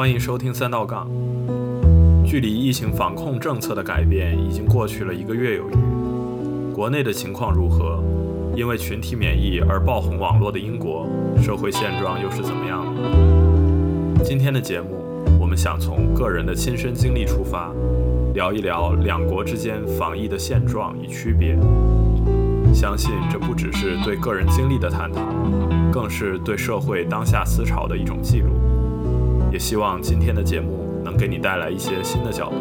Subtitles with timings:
[0.00, 1.06] 欢迎收听三道杠。
[2.24, 8.02] 距离疫情防控政策的改变已经过去了一个月有余，国内的情况如何？
[8.56, 11.06] 因为群体免疫而爆红网络的英国，
[11.42, 14.24] 社会现状又是怎么样的？
[14.24, 15.04] 今天的节目，
[15.38, 17.70] 我们想从个人的亲身经历出发，
[18.32, 21.58] 聊一聊两国之间防疫的现状与区别。
[22.72, 25.20] 相信这不只是对个人经历的探讨，
[25.92, 28.69] 更是对社会当下思潮的一种记录。
[29.60, 32.56] 希望今天的节目能给你带来一些新的角度。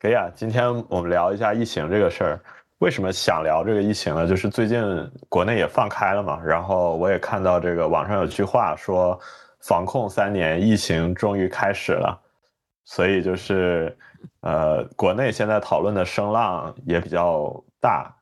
[0.00, 2.40] 可以啊，今天我们聊一下疫情这个事儿。
[2.78, 4.26] 为什么想聊这个疫情呢？
[4.26, 4.82] 就是最近
[5.28, 9.18] 国内也放开了嘛，然后我也看到这个网上有句话说，
[9.60, 12.20] 防控三年，疫情终于开始了，
[12.94, 13.96] 所以就是，
[14.42, 18.14] 呃，国内现在讨论的声浪也比较大。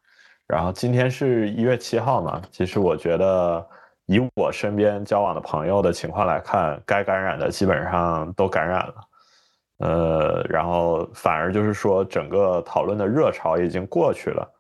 [0.47, 3.67] 然后今天是一月七号嘛，其实我觉得
[4.07, 8.95] 以我身边交往的朋友的情况来看，该感染的基本上都感染了。
[9.79, 14.53] 呃，然后反而就是说，整个讨论的热潮已经过去了。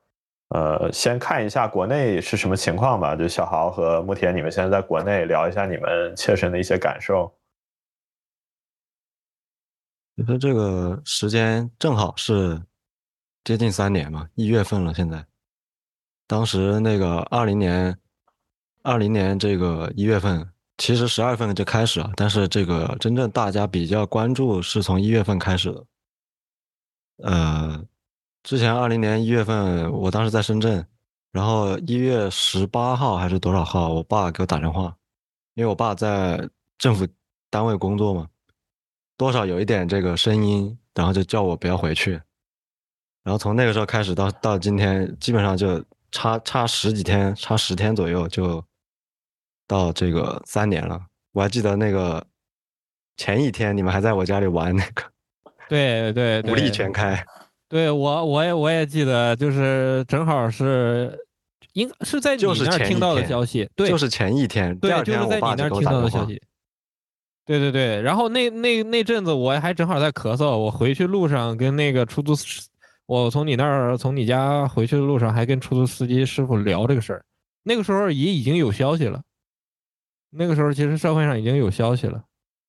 [0.49, 3.15] 呃，先看一下国内是什么情况吧。
[3.15, 7.33] 就小豪和穆田，你们现在在国内聊一下你们切身的一些感受。
[10.21, 12.63] 你说这个时间正好是
[13.43, 14.93] 接近三年嘛，一月份了。
[14.93, 15.25] 现在，
[16.27, 17.99] 当时那个二零年，
[18.83, 20.47] 二零年这个一月份。
[20.77, 25.85] 其实十二月份就开始了，但是这个真正大家比较关注是从一月份开始的。
[27.23, 27.83] 呃，
[28.43, 30.87] 之前二零年一月份，我当时在深圳，
[31.33, 34.95] 然后一月十八号还是多少号，我爸给我打电话，
[35.55, 37.09] 因为我爸在政府
[37.49, 38.29] 单位工作嘛，
[39.21, 42.13] 多少有一点这个声音，然后就叫我不要回去。
[43.23, 48.65] 然后从那个时候开始到到今天，基本上就差差十几天，差十天左右就。
[49.71, 51.01] 到这个三年了，
[51.33, 52.27] 我还记得那个
[53.17, 55.05] 前一天你们还在我家里玩那个，
[55.69, 57.25] 对对，武力全开，
[57.69, 61.17] 对我我也我也记得，就是正好是
[61.75, 66.43] 应是在你那儿听到的消息，对，就是前一天，对，就是在你那儿听到的消息，
[67.47, 72.35] 对对对，然后那那那阵子我还正好在咳嗽，我回去路上跟那个出租，
[73.07, 77.25] 我从你那儿从你家回去的路上还跟出租司机师傅聊这个事儿，
[77.63, 79.21] 那个时候也已经有消息了。
[80.31, 82.23] 那个时候其实社会上已经有消息了，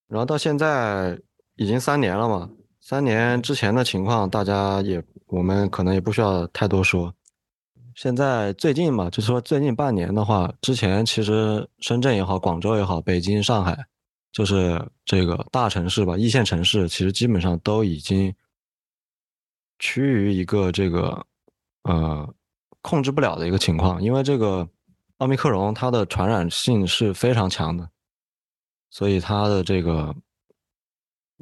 [0.08, 1.20] 然后到现在
[1.58, 2.50] 已经三年了嘛。
[2.84, 7.14] 三年之前的情况，大家也我们可能也不需要太多说。
[7.94, 13.78] 现在最近嘛，就是说最近半年的话，之前其实深圳也好，广州也好，北京、上海，
[14.32, 18.34] 就是这个大城市吧，一线城市，其实基本上都已经
[19.80, 21.26] 趋于一个这个
[21.84, 22.34] 呃
[22.82, 24.68] 控制不了的一个情况，因为这个。
[25.18, 27.88] 奥密克戎它的传染性是非常强的，
[28.90, 30.16] 所以它的这个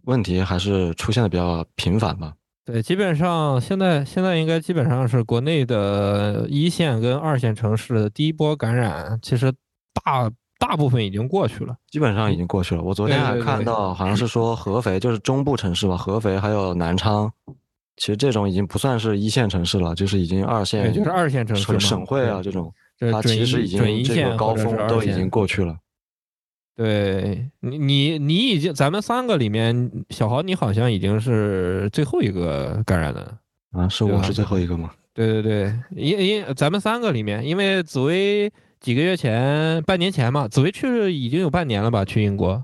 [0.04, 2.34] 问题还是出现的比较频繁吧。
[2.66, 9.50] 对，基本上现在现在应该基本上是国内的一线跟二线城市第一波感染，其实
[10.04, 12.84] 大大部分已经过去了，基本上已经过去了。
[12.84, 17.32] 我昨天还看到好像是说合肥就是中部城市吧，合肥还有南昌，
[17.96, 22.72] 其实这种已经不算是一线城市了，就是已经二线，就是二线城市省会啊这种。
[23.12, 25.78] 它其实已经这个高峰都已经过去了。
[26.76, 33.38] 对你，你你已经，咱们三个里面，小豪你好像已经是最后一个感染的
[33.72, 33.88] 啊？
[33.88, 34.92] 是我是最后一个吗？
[35.14, 42.06] 对对对，因因咱们三个里面，因为紫薇几个月前，半年前嘛，紫薇去已经有半年了吧？
[42.06, 42.64] 去英国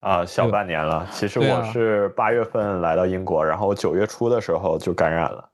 [0.00, 1.08] 啊，小半年了。
[1.10, 5.48] 其实我是八月份来到英国，然后九月初的时候就感染了。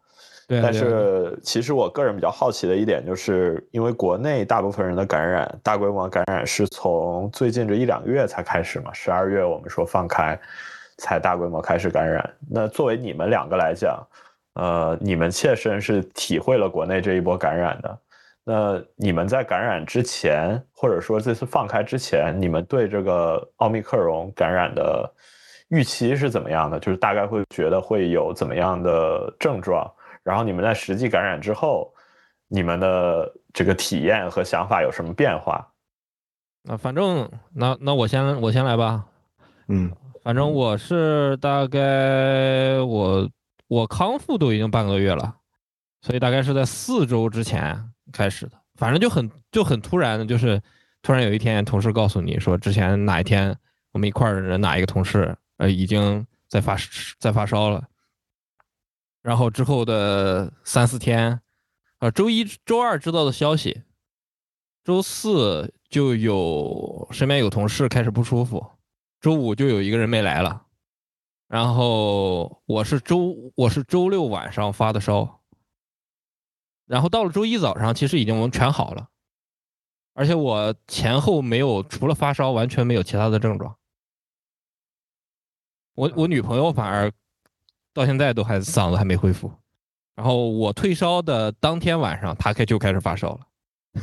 [0.48, 8.92] 但是，其实我个人比较好奇的一点，就是因为国内大部分人的感染，大规模感染是从最近这一两个月才开始嘛？
[8.92, 10.36] 十二月我们说放开，
[10.96, 12.28] 才大规模开始感染。
[12.50, 14.04] 那作为你们两个来讲，
[14.54, 17.98] 呃，你们切身是体会了国内这一波感染的。
[18.50, 25.12] 那你们在感染之前，或者说这次放开之前，你们对这个奥密克戎感染的
[25.68, 26.80] 预期是怎么样的？
[26.80, 29.86] 就是大概会觉得会有怎么样的症状？
[30.22, 31.92] 然后你们在实际感染之后，
[32.48, 35.70] 你们的这个体验和想法有什么变化？
[36.62, 39.04] 那反正那那我先我先来吧。
[39.66, 39.92] 嗯，
[40.24, 43.28] 反正我是大概我
[43.68, 45.34] 我康复都已经半个月了，
[46.00, 47.78] 所以大概是在四周之前
[48.12, 48.52] 开始的。
[48.76, 50.60] 反正就很就很突然的，就是
[51.02, 53.56] 突然有一天同事告诉你说，之前哪一天
[53.92, 56.76] 我们一块儿的哪一个同事呃已经在发
[57.18, 57.84] 在发烧了。
[59.20, 61.40] 然后之后的三四天，
[61.98, 63.82] 啊，周一周二知道的消息，
[64.84, 68.64] 周四就有身边有同事开始不舒服，
[69.20, 70.62] 周五就有一个人没来了。
[71.48, 75.37] 然后我是周我是周六晚上发的烧，
[76.88, 79.08] 然后到了周一早上，其实已经全好了，
[80.14, 83.76] 而且我前后没有除了发烧，完全没有其他的症状。
[85.94, 87.12] 我我女朋友反而
[87.94, 89.52] 到现在都还嗓子还没恢复，
[90.16, 94.02] 然后我退烧的当天晚上，她开就开始发烧了。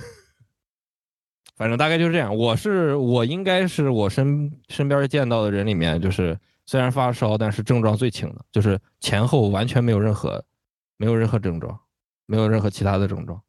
[1.55, 2.33] 反正大概就是这样。
[2.35, 6.39] 我是我应该是我身身边见到的人里面就是。
[6.67, 10.43] 虽然发烧，但是症状最轻的，就是前后完全没有任何，
[10.97, 11.79] 没有任何症状，
[12.25, 13.41] 没有任何其他的症状。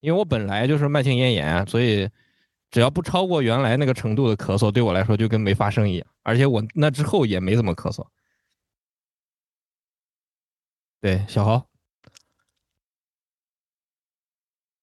[0.00, 2.08] 因为我本来就是慢性咽炎，所以
[2.70, 6.06] 只要不超过原来那个程度的咳嗽，对我来说就跟没发生一样。
[6.22, 8.06] 而且我那之后也没怎么咳嗽。
[11.00, 11.66] 对，小豪。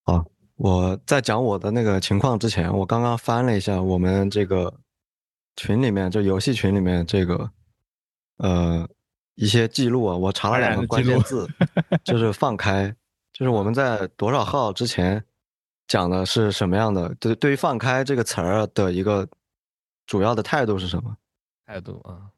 [0.03, 0.25] 好，
[0.55, 4.79] 我在讲我的那个情况之前，我刚刚翻了一下我们这个
[5.55, 7.51] 群里面，就游戏群里面这个。
[8.37, 8.89] 呃，
[9.35, 11.47] 一些记录啊，我查了两个关键字，
[12.03, 12.95] 就是放开，
[13.41, 15.25] 就是我们在多少号之前
[15.87, 17.11] 讲的是什么样的？
[17.15, 19.27] 对，对于放开这个词儿的一个
[20.05, 21.17] 主要的态度是什么？
[21.65, 22.29] 态度啊，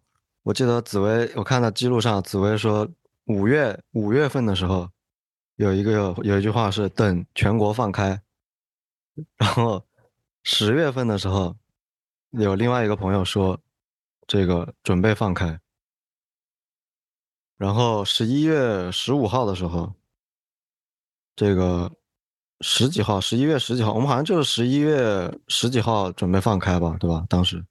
[0.43, 2.87] 我记得紫薇，我看到记录上，紫薇说
[3.25, 4.89] 五月五月份的时候
[5.57, 8.17] 有一个有一句话是等全国放开，
[9.35, 9.85] 然后
[10.43, 11.53] 十月份的时候
[12.29, 13.59] 有另外一个朋友说
[14.25, 15.59] 这个准备放开。
[17.57, 19.93] 然后十一月十五号的时候，
[21.35, 21.91] 这个
[22.61, 27.25] 十几号，十一月十几号，我们好像就是十一月十几号准备放开吧，对吧？
[27.29, 27.65] 当时，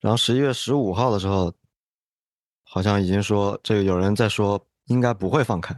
[0.00, 1.52] 然后十一月十五号的时候，
[2.64, 5.74] 好像已经说这个有人在说应该不会放开，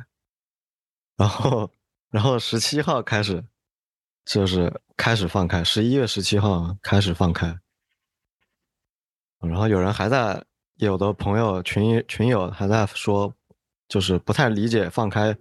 [1.16, 1.70] 然后，
[2.10, 3.44] 然后十七号开始
[4.24, 7.58] 就是开始放开，十一月十七号开始放开，
[9.40, 10.44] 然后有人还在。
[10.78, 13.34] 有的朋友群群友还在说，
[13.88, 15.36] 就是不太理解放开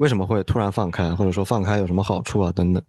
[0.00, 2.82] 为什么会突然放开，或者说放开有什么好处啊等等。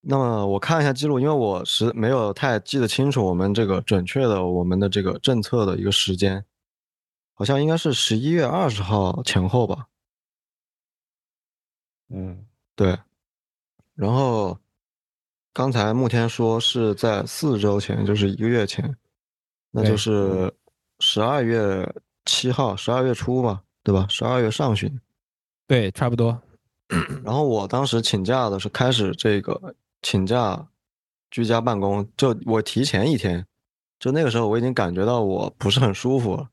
[0.00, 6.44] 那么我看一下记录，因为我是没有太记得清楚我们这个准确的我们的这个政策的一个时间，
[7.34, 9.86] 好像应该是十一月二十号前后吧。
[12.08, 12.44] 嗯，
[12.74, 12.98] 对。
[13.94, 14.58] 然后
[15.52, 18.92] 刚才慕天说是在四周前，就是一个月前。
[19.70, 20.52] 那就是
[20.98, 21.88] 十二月
[22.24, 24.04] 七号，十二月初吧，对吧？
[24.08, 25.00] 十二月上旬，
[25.68, 26.36] 对，差不多。
[27.22, 30.66] 然后我当时请假的是开始这个请假
[31.30, 33.46] 居家办公，就我提前一天，
[34.00, 36.44] 就那个时候我已经感觉到我不是很舒服，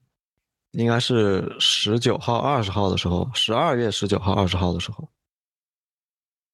[0.72, 5.08] 应该是十九号、二十号的时候，十二月十九号、二十号的时候。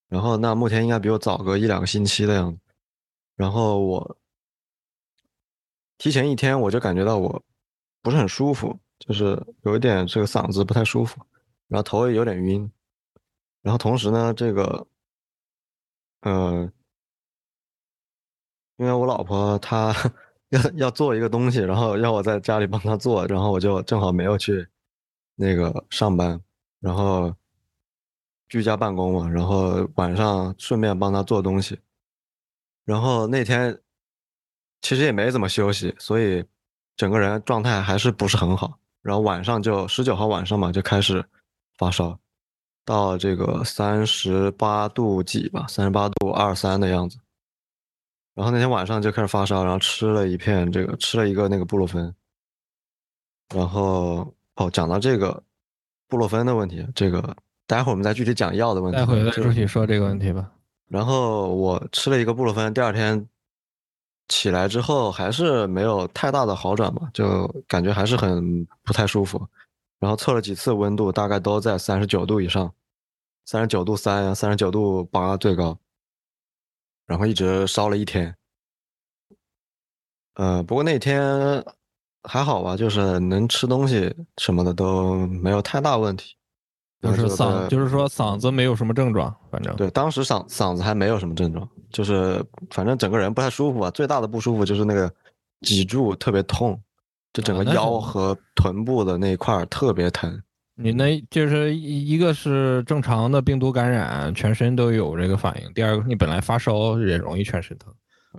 [0.08, 2.60] 然后那目前应该比我早个一两个星期的样子，
[3.36, 4.18] 然后我。
[5.98, 7.44] 提前一天我就感觉到我
[8.02, 11.24] 不是很舒服，就是有一点这个嗓子不太舒服，
[11.72, 12.70] 然后头也有点晕，
[13.62, 14.86] 然后同时呢，这个，
[16.20, 16.70] 嗯，
[18.76, 19.96] 因为我老婆她
[20.50, 24.68] 要要做一个东西，然后要我在家里帮她做，然后我就正好没有去
[25.36, 26.42] 那个上班，
[26.82, 27.34] 然后
[28.50, 31.80] 居家办公嘛，然后晚上顺便帮她做东西，
[32.84, 33.82] 然后那天。
[34.84, 36.44] 其实也没怎么休息，所以
[36.96, 38.80] 整个人状态还是不是很好。
[39.04, 41.24] 然后晚上就十九号晚上嘛，就开始
[41.82, 42.16] 发烧，
[42.86, 47.18] 到这个三十八度几吧，三十八度二三的样子。
[48.36, 52.14] 然后那天晚上就开始发烧，然后吃了一片这个，吃了一个那个布洛芬。
[53.56, 55.42] 然后哦，讲到这个
[56.08, 57.36] 布洛芬的问题，这个
[57.66, 59.00] 待会儿我们再具体讲药的问题。
[59.00, 60.52] 待会儿再具体说这个问题吧。
[60.88, 63.28] 然后我吃了一个布洛芬，第二天。
[64.28, 69.46] 起来之后还是没有太大的好转嘛，就感觉还是很不太舒服。
[70.02, 72.74] 然后测了几次温度，大概都在三十九度以上，
[73.46, 75.78] 三十九度三呀，三十九度八最高。
[77.06, 78.36] 然后一直烧了一天。
[80.34, 81.64] 呃，不过那天
[82.24, 86.36] 还好吧，就是能吃东西什么的都没有太大问题。
[87.02, 93.92] 就是嗓，就是说嗓子没有什么症状，反正对，当时嗓嗓子还没有什么症状，就是反正整个人不太舒服啊。
[93.92, 95.12] 最大的不舒服就是那个
[95.62, 96.82] 脊柱特别痛，
[97.34, 100.42] 就整个腰和臀部的那一块特别疼。
[100.76, 107.94] 你那就是一个是正常的病毒感染，全身都有这个反应；第二个你本来发烧也容易全身疼，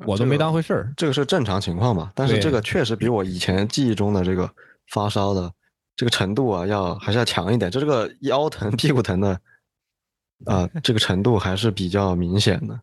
[0.06, 0.92] 我都没当回事儿。
[0.96, 2.10] 这个是正常情况吧？
[2.16, 4.50] 但是这个确实比我以前记忆中的这个
[4.88, 5.52] 发烧的
[5.94, 7.70] 这个程度啊，要还是要强一点。
[7.70, 9.38] 就这个腰疼、 屁股疼的
[10.46, 12.80] 啊，这个程度还是比较明显的。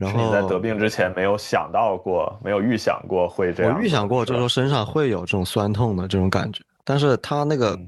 [0.00, 3.76] 然后在得病之前没有想到过，没有预想过会这样。
[3.76, 7.78] 我预想过，就是说身上会有这种酸痛的这种感觉，但是它那个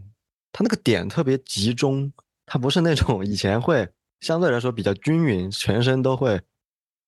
[0.52, 2.12] 它那个点特别集中，
[2.44, 3.88] 它不是那种以前会
[4.20, 6.38] 相对来说比较均匀，全身都会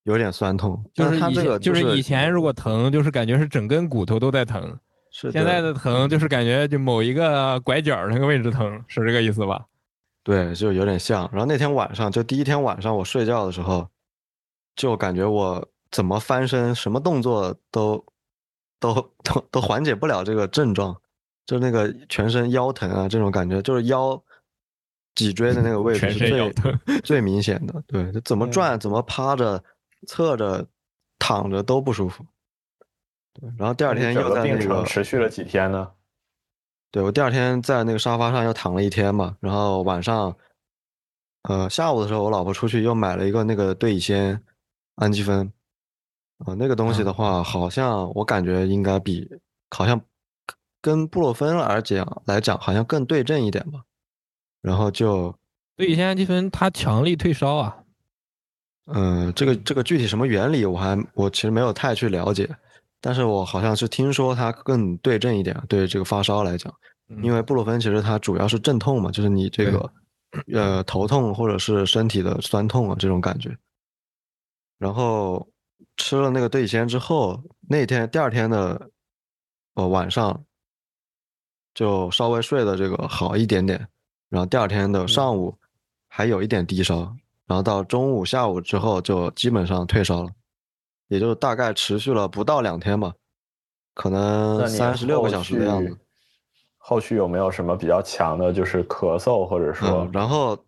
[0.04, 0.82] 有点酸痛。
[0.94, 4.74] 就是它这个就是以前如果疼，就是感觉是整根骨头都在疼，
[5.12, 9.66] 是现在的疼就是感觉就某一个拐角那个位置疼，是这个意思吧？
[10.22, 11.28] 对，就有点像。
[11.30, 13.86] 然后那天晚上就第一天晚上我睡觉的时候。
[14.76, 18.04] 就感觉我怎么翻身，什么动作都
[18.80, 21.00] 都都都缓解不了这个症状，
[21.46, 24.20] 就那个全身腰疼啊，这种感觉就是腰
[25.14, 27.80] 脊椎的那个 位置是最最明显的。
[27.86, 29.62] 对，就怎么转、怎么趴着、
[30.08, 30.66] 侧着、
[31.20, 32.26] 躺着都不舒服。
[33.34, 35.88] 对，然后第二天又在那个持续了几天呢？
[36.90, 40.36] 对我第二天在那个沙发上又躺了一天嘛，然后晚上，
[41.42, 44.40] 呃，下午的时候我老婆出去又买了一个那个对乙酰。
[44.96, 45.50] 氨基酚，
[46.38, 49.28] 啊，那个东西的话，好像我感觉应该比
[49.70, 50.00] 好像
[50.80, 53.80] 跟布洛芬而讲来讲，好像更对症一点吧。
[54.62, 55.34] 然后就
[55.76, 57.76] 对乙酰氨基酚，它强力退烧啊。
[58.86, 62.48] 嗯，这个这个具体什么原理，我还我其实没有太去了解，
[63.00, 66.72] 但是我好像是听说它更对症一点，对这个发烧来讲，
[67.22, 69.90] 因为布洛芬其实它主要是镇痛嘛，就是你这个
[70.52, 73.56] 呃头痛或者是身体的酸痛啊这种感觉。
[74.84, 75.48] 然后
[75.96, 78.90] 吃了那个对乙酰之后，那天第二天的
[79.76, 80.44] 呃晚上
[81.72, 83.88] 就稍微睡的这个好一点点，
[84.28, 85.56] 然后第二天的上午
[86.06, 86.98] 还有一点低烧，
[87.46, 90.30] 然后到中午下午之后就基本上退烧了，
[91.08, 93.14] 也就大概持续了不到两天吧，
[93.94, 95.96] 可能三十六个小时的样子。
[96.76, 100.06] 后续有没有什么比较强的，就是咳嗽或者说？
[100.12, 100.62] 然后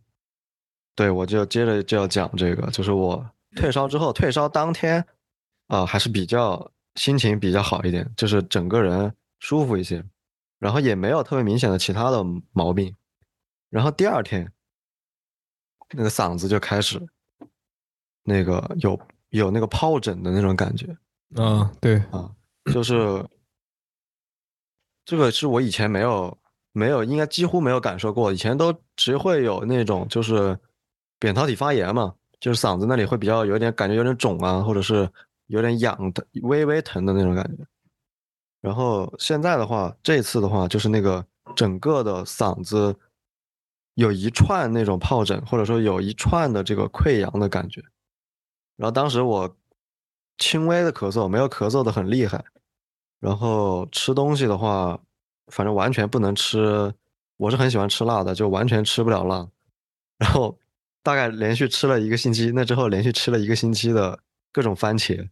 [0.94, 3.22] 对我就接着就要讲这个，就是我。
[3.56, 5.04] 退烧之后，退烧当天，
[5.66, 10.04] 啊，还是比较心情比较好一点，就是整个人舒服一些，
[10.58, 12.22] 然后也没有特别明显的其他的
[12.52, 12.94] 毛病，
[13.70, 14.52] 然后第二天，
[15.94, 17.00] 那个嗓子就开始，
[18.22, 20.96] 那个有有那个疱疹的那种感觉，
[21.34, 22.30] 啊，对啊，
[22.72, 23.26] 就是
[25.04, 26.38] 这个是我以前没有
[26.72, 30.58] 没有，应该几乎没有感受过，以前都只会有那种就是
[31.18, 32.14] 扁桃体发炎嘛。
[32.38, 35.10] 就是嗓子那里会比较有点感觉，有点肿啊，或者是
[35.46, 37.64] 有点痒的、微微疼的那种感觉。
[38.60, 41.24] 然后现在的话，这次的话就是那个
[41.54, 42.94] 整个的嗓子
[43.94, 47.82] 有一串那种疱疹，或者说有一串的这个溃疡的感觉。
[48.76, 49.56] 然后当时我
[50.36, 52.44] 轻微的咳嗽，没有咳嗽的很厉害。
[53.18, 55.00] 然后吃东西的话，
[55.46, 56.92] 反正完全不能吃。
[57.38, 59.48] 我是很喜欢吃辣的，就完全吃不了辣。
[60.18, 60.54] 然后。
[61.06, 64.18] 大概连续吃了一个星期，那之后连续吃了一个星期的
[64.52, 65.24] 各种番茄，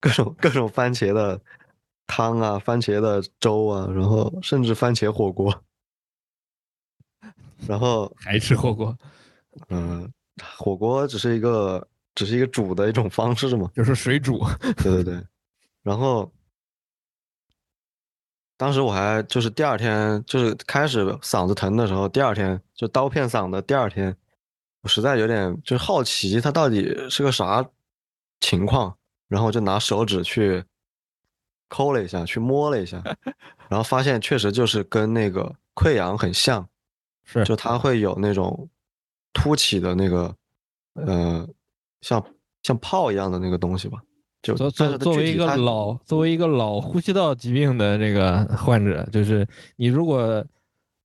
[0.00, 1.40] 各种各种番茄的
[2.04, 5.62] 汤啊，番茄的粥啊，然后甚至番茄火锅，
[7.68, 8.98] 然后 还吃火锅，
[9.68, 10.12] 嗯，
[10.56, 14.44] 火锅只是一个只是一个煮的一种方式嘛，就是水煮，
[14.78, 15.24] 对对对，
[15.84, 16.28] 然后
[18.56, 24.16] 当时我还就是第二天就是开始嗓子疼的时候，第二天就刀片嗓的第二天。
[24.84, 27.66] 我实在有点就是好奇，它到底是个啥
[28.38, 28.94] 情况，
[29.28, 30.62] 然后就拿手指去
[31.70, 33.02] 抠了一下，去摸了一下，
[33.70, 36.68] 然后发现确实就是跟那个溃疡很像，
[37.24, 38.68] 是，就它会有那种
[39.32, 40.36] 凸起的那个，
[40.92, 41.48] 呃，
[42.02, 42.22] 像
[42.62, 43.98] 像泡一样的那个东西吧。
[44.42, 50.44] 就作作为一个老作为一个老呼吸道疾病的这个患者，就是你如果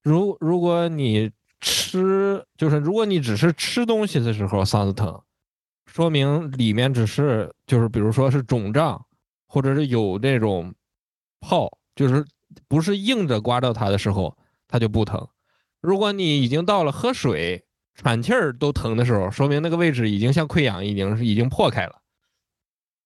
[0.04, 1.32] 如如果你。
[1.62, 5.22] 吃就是，如果你只是吃东西的时候嗓子疼，
[5.86, 9.06] 说明里面只是就是，比如说是肿胀，
[9.48, 10.74] 或者是有那种
[11.40, 12.26] 泡，就是
[12.68, 14.38] 不是硬着刮到它的时候，
[14.68, 15.28] 它就不疼。
[15.82, 21.96] 如果你已经到了喝水、喘气儿都疼的时候，说明那个位置已经像溃疡，已经是已经破开了。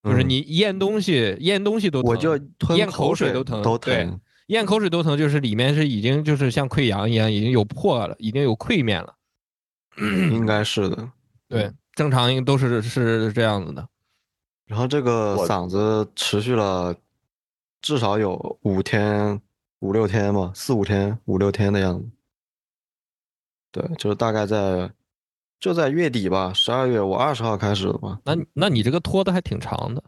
[0.04, 2.38] 就是你咽东西、咽东西都疼，我就
[2.76, 4.20] 咽口水都疼，都疼。
[4.54, 9.16] 咽口水都疼，就是里面是已经就是像溃疡一样，已经有破了，已经有溃面了。
[9.98, 11.12] 应该是的，
[11.48, 13.88] 对，正常应都是是这样子的。
[14.66, 16.96] 然后这个嗓子持续了
[17.82, 19.40] 至少有五天、
[19.80, 22.10] 五六天吧，四五天、五六天的样子。
[23.72, 24.92] 对，就是大概在
[25.60, 28.20] 就在月底吧，十二月我二十号开始的吧。
[28.24, 30.04] 那那你这个拖的还挺长的。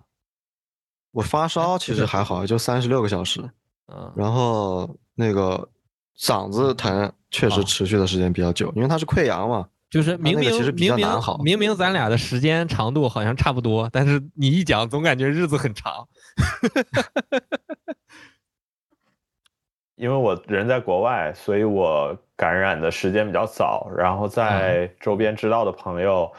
[1.12, 3.40] 我发烧其实还好，就三十六个小时。
[3.88, 5.70] 嗯，然后那个
[6.18, 9.68] 嗓子疼确实持续的时间比较久，因为它是溃疡嘛。
[9.88, 10.96] 就是明明明明
[11.44, 16.06] 明明咱俩的时间长度好像差不多，但是你一讲总感觉日子很长。
[19.96, 23.90] 因为我人在国外，所以我感染的时间比较早。
[23.96, 26.30] 然后在周边知道的朋友，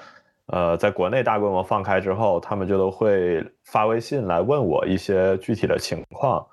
[0.48, 6.46] 呃，在国内大规模放开之后，他们就都会发微信来问我一些具体的情况。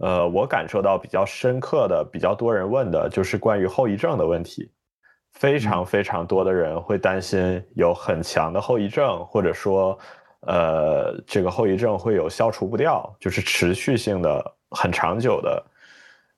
[0.00, 4.70] 呃，我感受到比较深刻的、比较多人问的就是关于后遗症的问题。
[5.32, 9.98] 非常非常多的人会担心有很强的后遗症，或者说，
[10.40, 15.62] 呃，这个后遗症会有消除不掉，就是持续性的、很长久的。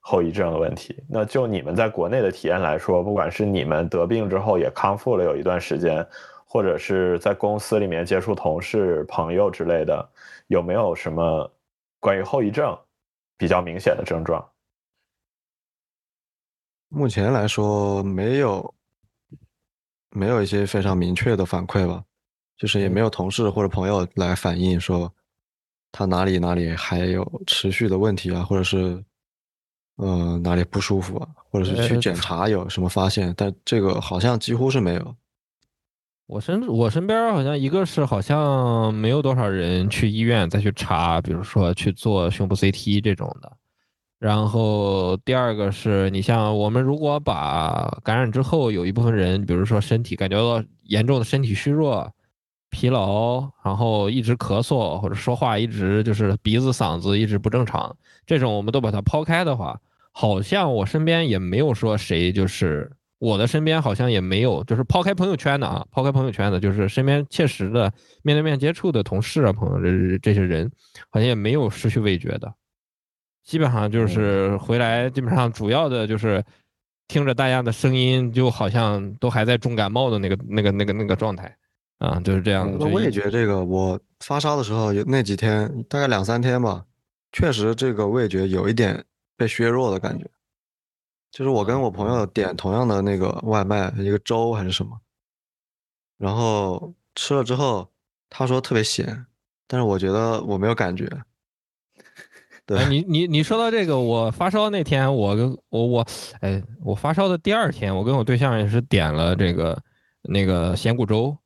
[0.03, 6.05] 后遗症的问题，那就你们在国内的体验来说，不管是你们得病之后也康复了有一段时间，
[6.47, 10.09] 或者是在公司里面接触同事、朋友之类的，
[10.47, 11.49] 有没有什么
[12.01, 12.77] 关于后遗症
[13.41, 14.47] 比较明显的症状？
[16.91, 18.75] 目前来说，没有，
[20.11, 22.05] 没有一些非常明确的反馈吧，
[22.59, 25.11] 就是也没有同事或者朋友来反映说
[25.91, 29.03] 他哪里哪里还有持续的问题啊，或者是。
[30.03, 31.29] 嗯，哪里不舒服啊？
[31.51, 33.35] 或者是去检查有什么发现？
[33.37, 35.17] 但这个好像几乎是没有。
[36.31, 43.51] 我身我身边好像一个是好像没有多少人去医院再去查，比如说去做胸部 CT 这种的。
[44.21, 52.09] 然后第二个是你像我们如果把感染之后有一部分人，比如说身体感觉到严重的身体虚弱、
[52.71, 59.77] 疲劳，然后一直咳嗽或者说话一直就是鼻子嗓子一直不正常，这种我们都把它抛开的话。
[60.13, 62.89] 好像我身边也没有说谁，就是
[63.21, 70.69] 我的身边好像也没有，就是抛开朋友圈的啊，抛开朋友圈的，就是身边切实的面对面接触的同事啊、朋友这这些人，
[71.11, 72.53] 好像也没有失去味觉的，
[73.45, 76.45] 基本上就是回来，基本上主要的就是
[77.07, 81.57] 听着大家的声音，就好像都还在重感冒的那个那个那个那个状态
[81.99, 82.75] 啊，就是这样。
[82.81, 86.85] 那味觉这个，我发烧的时候有那几天，大概两三天吧，
[87.33, 89.05] 确实这个味觉有一点。
[89.41, 90.27] 被削弱的感觉，
[91.31, 95.01] 就是我跟我朋友点同样的那个外卖，一个粥还是什么，
[96.19, 97.89] 然后吃了之后，
[98.29, 99.27] 他说特别咸，
[99.67, 101.09] 但是我觉得我没有感觉。
[102.67, 106.07] 对，你你你说到这个，我发烧那天，我跟我我，
[106.41, 109.81] 哎，我发烧的第二天，我跟我对象也是点了这个
[110.23, 111.37] 那个咸骨粥，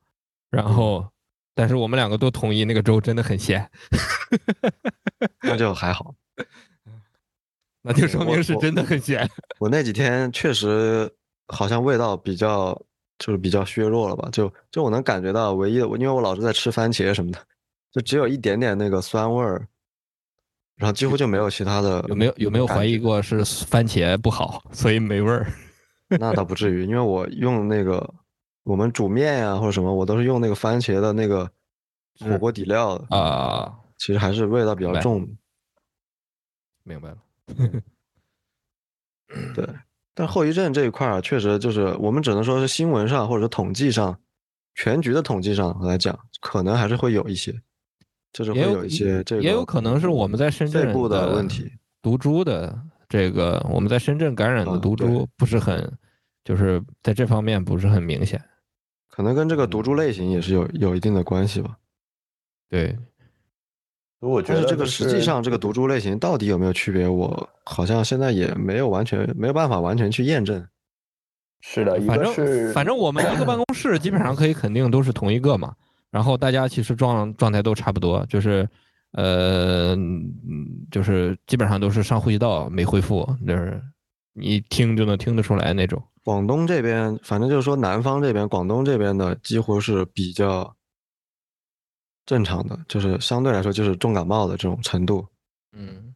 [0.51, 1.07] 然后，
[1.55, 3.71] 但是我们两个都同意那个粥真的很咸，
[5.43, 6.15] 那就还好。
[7.87, 9.29] 那就说明是真的很咸。
[9.59, 11.11] 我那几天确实
[11.49, 12.73] 好像味道比较，
[13.19, 14.27] 就是比较削弱了吧？
[14.33, 17.39] 就就我能感觉到，唯一的，因为我老是在吃番茄什么的，
[17.93, 19.69] 就只有一点点那个酸味儿，
[20.77, 22.03] 然后几乎就没有其他的。
[22.09, 25.47] 有没有有没有怀疑过是番茄不好，所以没味儿？
[26.09, 28.15] 那倒不至于，因为我用那个
[28.63, 31.51] 我们煮面呀或者什么，我都是用那个番茄的那个
[32.21, 35.29] 火锅底料啊，其实还是味道比较重。
[36.83, 37.17] 明白了。
[39.55, 39.67] 对，
[40.15, 44.17] 但后遗症这一块儿确实就是我们只能说是新闻上或者说统计上，
[44.75, 47.53] 全局的统计上来讲，可能还是会有一些，
[48.33, 52.79] 就是会有一些这个，也有可能是我们在深圳部的问题，毒株的
[53.09, 55.93] 这个我们在深圳感染的毒株不是很，
[56.45, 58.41] 就是在这方面不是很明显，
[59.11, 61.77] 可能跟这个毒株类型也是有有一定的关系吧，
[62.69, 62.97] 对。
[64.47, 70.67] 但是这个实际上这个毒株类型到底有没有区别，我好像现在也没有完全没有办法完全去验证。
[71.61, 75.75] 是的，反正反正我们一个办公室基本上可以肯定都是同一个嘛，
[76.11, 78.69] 然后大家其实状状态都差不多，就是
[79.13, 79.97] 呃
[80.91, 83.81] 就是基本上都是上呼吸道没恢复，就是
[84.33, 86.03] 你听就能听得出来那种。
[86.23, 90.75] 广东这边反正就是说南方这边广东这边的几乎是比较。
[92.27, 95.27] 正常的，就是相对来说就是重感冒的这种程度，
[95.77, 96.15] 嗯，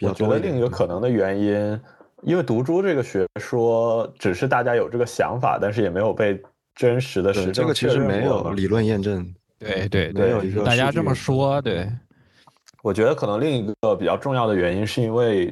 [0.00, 1.80] 我觉得另一个可能的原因，
[2.22, 6.40] 因为毒株这个学说只是大家有这个想法，但是也没有被
[6.74, 11.90] 真实的实证这个其实没有理论验证，对对对，没有一个大家这么说，对，
[12.82, 15.46] 我觉得可能另一个比较重要的原因是因为，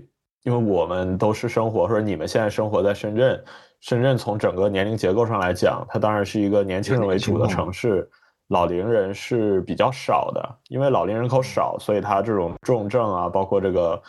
[0.45, 3.45] 因为我们都是生活，或者你们现在生活在深圳，
[3.81, 8.09] 深圳从整个年龄结构上来讲，它当然是一个年轻人为主的城市。
[8.51, 14.03] 老龄人是比较少的，因为老龄人口少，所以他这种重症啊，包括这个，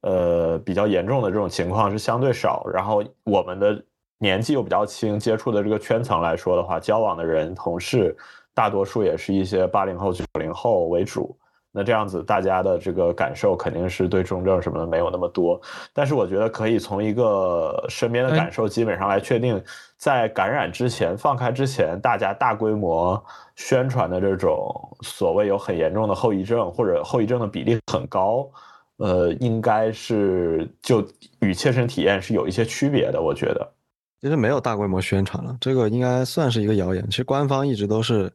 [0.00, 2.66] 呃，比较严重的这种情况是相对少。
[2.72, 3.84] 然后我们的
[4.16, 8.16] 年纪又比较轻，接触的这个圈层来说的话，交往的人、同事，
[8.54, 11.36] 大多数也是一些八零后、九零后为主。
[11.70, 15.60] 那这样子大家的这个感受肯定是对重症什么的没有那么多。
[15.92, 19.62] 但是我觉得可以从一个身边的感受基本上来确定，
[19.98, 23.22] 在感染之前放开之前，大家大规模
[23.62, 28.50] 宣传的这种所谓有很严重的后遗症或者后遗症的比例很高。
[28.98, 31.04] 呃，应该是就
[31.40, 33.72] 与切身体验是有一些区别的，我觉得。
[34.20, 37.04] 其实没有大规模宣传了，这个应该算是一个谣言。
[37.08, 38.30] 其实官方一直都是，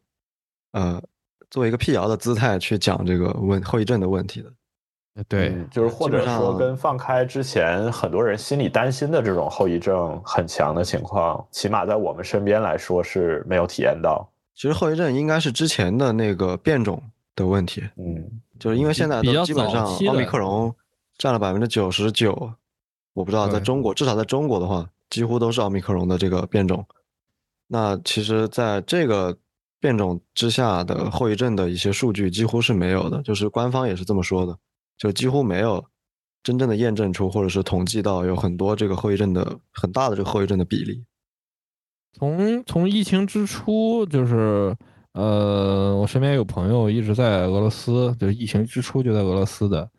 [0.74, 1.02] 呃，
[1.50, 4.52] 作为一个辟谣的姿态去讲这个问后遗症的问题的。
[5.30, 14.28] 对，就是或者说跟放开之前很多人心里担心的这种后遗症很强的情况，起码在我们身边来说是没有体验到。
[14.58, 17.02] 其实后遗症应该是之前的那个变种
[17.36, 17.82] 的问题。
[17.96, 18.41] 嗯。
[18.60, 20.74] 就是因为现在都基本上奥密克戎
[21.15, 22.52] 占了百分之九十九，
[23.13, 26.84] 我不知道在中国，至少在中国的话，几乎都是奥密克戎的这个变种。
[27.67, 29.38] 那其实，在这个
[29.80, 34.58] 变种之下的后遗症的一些数据几乎是没有的，就是官方也是这么说的，
[34.98, 35.86] 就几乎没有
[36.41, 41.06] 真正的验证出或者是统计到有很多这个后遗症的很大的这个后遗症的比例。
[42.13, 44.76] 从从疫情之初就是。
[45.13, 49.89] 呃，我身边有朋友一直在俄罗斯，就是疫情之初就在俄罗斯的。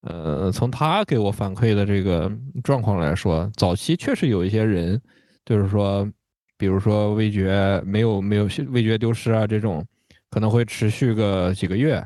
[0.00, 4.98] 呃，从他给我反馈的这个状况来说，早期确实有一些人，
[5.44, 6.10] 就是说，
[6.56, 9.84] 比如说味觉没有没有味觉丢失啊这种，
[10.30, 12.02] 可能会持续个几个月，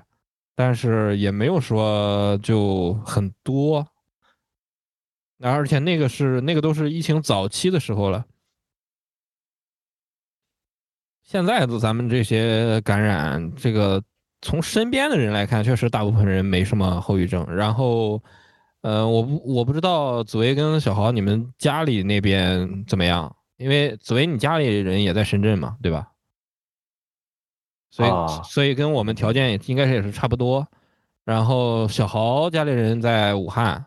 [0.57, 3.87] 但是也没有说就很多。
[5.41, 8.27] 而且那个是那个都是疫情早期的时候了。
[11.29, 14.03] 现在的咱们这些感染，这个
[14.41, 17.47] 从身边的人来看，确实大部分人没什么后遗症。
[17.55, 18.23] 然后，
[18.81, 23.37] 呃，我不我不知道紫薇跟小豪你们家里那边怎么样？
[23.59, 26.11] 因为紫薇你家里人也在深圳嘛，对吧？
[27.91, 28.11] 所以
[28.45, 30.67] 所以跟我们条件也应该是也是差不多。
[31.27, 33.85] 然后小豪家里人在武汉，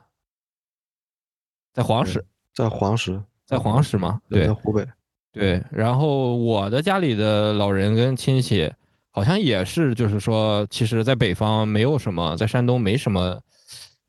[1.74, 2.24] 在黄石，
[2.54, 4.88] 在黄石，在黄石嘛，对，在湖北。
[5.34, 8.70] 对，然后我的家里的老人跟亲戚，
[9.12, 13.40] 好像也是，就是说，其实，在北方没有什么，在山东没什么，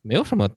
[0.03, 0.49] 没有什么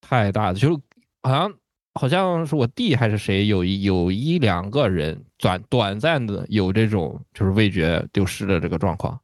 [0.00, 0.80] 太大的，就是
[1.22, 1.52] 好像
[1.92, 9.20] 好像是我弟还是谁，有一有一两个人短短暂的有这种就是味觉丢失的这个状况，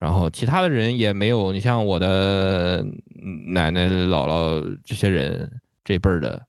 [0.00, 2.84] 然后其他的人也没有，你像我的
[3.46, 6.44] 奶奶、姥姥这些人这辈儿的。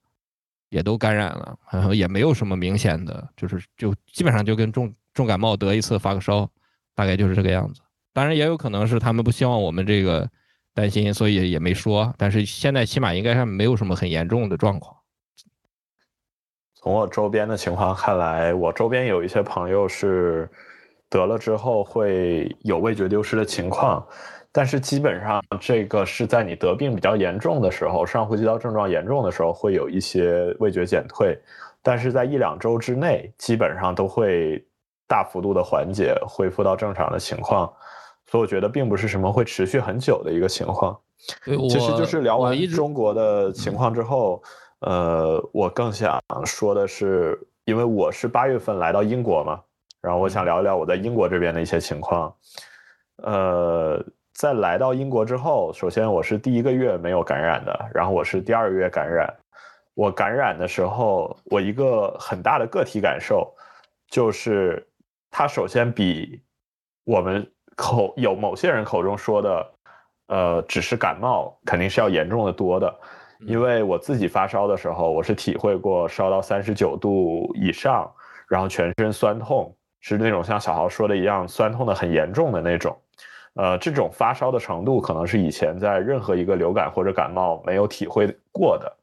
[0.74, 6.50] 也都感染了，然后也没有什么明显的，就是就基本上就跟重重感冒得一次发个烧，
[6.96, 7.82] 大概就是这个样子。
[8.12, 10.28] 当然也有可能是他们不希望我们这个
[10.74, 12.12] 担心，所以也没说。
[12.18, 14.98] 但是现在起码应该是没有什么很严重的状况。
[16.74, 20.50] 从我周边的情况看来，我周边有一些朋友是
[21.08, 24.04] 得了之后会有味觉丢失的情况。
[24.56, 31.36] 但是基本上，这个是在你得病比较严重的时候，上呼吸道症状严重的时候，会有一些味觉减退。
[31.82, 34.64] 但是在一两周之内，基本上都会
[35.08, 37.74] 大幅度的缓解，恢复到正常的情况。
[38.28, 40.96] 所以我觉得并不是什么会持续很久的一个情况。
[41.18, 44.40] 其实就是聊完中国的情况之后，
[44.82, 49.60] 呃，我更想说的是，因为我是八月份来到英国嘛，
[50.00, 52.32] 然后我想聊一聊我在英国这边的一些情况，
[53.24, 54.00] 呃。
[54.34, 59.32] 在来到英国之后，首先我是第一个月没有感染的，然后我是第二个月感染。
[59.94, 63.54] 我感染的时候，我一个很大的个体感受
[64.08, 64.86] 就是，
[65.30, 66.42] 它首先比
[67.06, 69.72] 我们口有某些人口中说的，
[70.28, 72.94] 呃，只是感冒，肯定是要严重的多的。
[73.46, 78.12] 因为我自己发烧的时候，我是体会过烧到三十九度以上，
[78.48, 82.98] 然后全身酸痛，是那种像小豪说的一样，酸痛的很严重的那种。
[83.56, 88.98] 呃，这种发烧的程度可能是以前在任何一个流感或者感冒没有体会过的，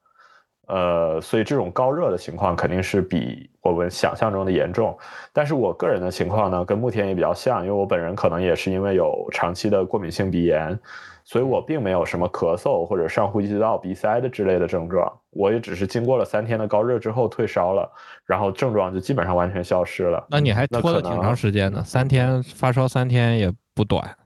[0.66, 4.96] 呃，所以这种高热的情况肯定是比我们想象中的严重。
[5.32, 10.76] 但是我个人的情况呢，跟慕田也比较像，因为我本人可能也是因为有长期的过敏性鼻炎，
[11.24, 17.88] 所以我并没有什么咳嗽或者上呼吸道鼻塞的之类的症状，我也只是经过了三天的高热之后退烧了，
[18.26, 20.26] 然后症状就基本上完全消失了。
[20.28, 24.16] 那你还拖了挺长时间呢，三天发烧三天也不短。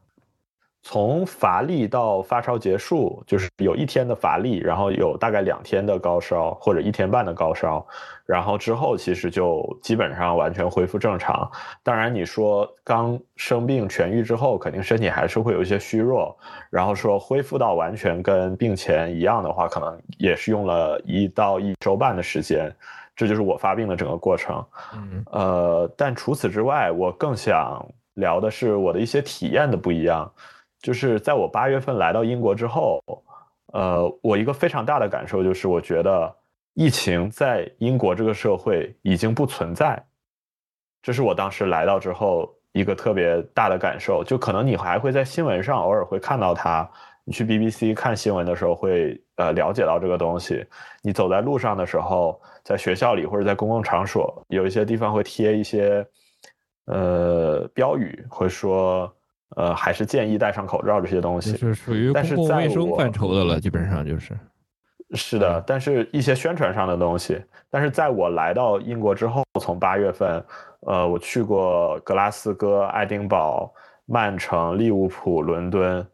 [0.87, 7.85] 从乏力到发烧结束，就是有一天的乏力，然后有大概两天的高烧或者一天半的高烧，
[8.27, 11.51] 然后之后其实就基本上完全恢复正常。
[11.83, 16.37] 当然，你说刚生病痊愈之后，肯定身体还是会有一些虚弱，
[16.69, 22.71] 然后说恢复到完全跟病前一样的话，可能也是用了一到一周半的时间。
[23.17, 24.63] 这就是我发病的整个过程。
[24.95, 27.83] 嗯，呃，但除此之外，我更想
[28.15, 30.31] 聊的是我的一些体验的不一样。
[30.85, 33.03] 就是在我八月份来到英国之后，
[33.73, 36.37] 呃，我一个非常大的感受就是，我觉得
[36.75, 40.05] 疫情在英国这个社会已经不存在，
[41.01, 44.23] 这是我当时来到之后一个特别大的感受。
[44.23, 46.87] 就可能你还会在新闻上偶尔会看到它，
[47.25, 50.67] 你去 BBC 看新闻的时候会呃了解到这个东西。
[51.01, 56.07] 你走在路上的时候，在学校里或者在公共场所，有一些地方会贴一些
[56.85, 59.11] 呃标语，会说。
[59.57, 64.33] 呃，还是建议戴上口罩这些东西，是属于公共卫生范畴的了，基本上就是。
[65.17, 67.41] 是的，但是一些宣传上的东西，
[67.71, 70.45] 但是在我来到英国之后，从八月份，
[70.81, 73.73] 呃，我去过格拉斯哥、爱丁堡、
[74.07, 76.05] 曼城、利物浦、伦敦，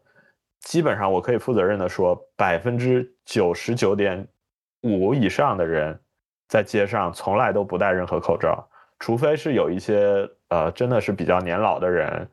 [0.59, 4.27] 基本上我可以负责任的说，百分之九十九点
[4.81, 5.99] 五以上的人
[6.47, 8.63] 在街上从来都不戴任何口罩，
[8.99, 12.29] 除非是有一些呃，真的是比较年老的人。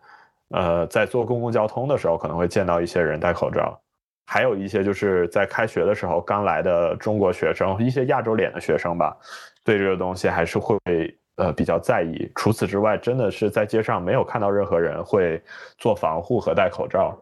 [0.50, 3.78] 呃，在坐公共交通的时候，可能会见到一些人戴口罩，
[4.26, 9.14] 还有一些就是在开学的时候刚来的中国学生，一些亚洲脸的学生吧，
[9.62, 10.78] 对这个东西还是会
[11.36, 12.32] 呃比较在意。
[12.34, 15.38] 除此之外，真的是在街上没有看到任何人会
[15.76, 17.14] 做防护和戴口罩。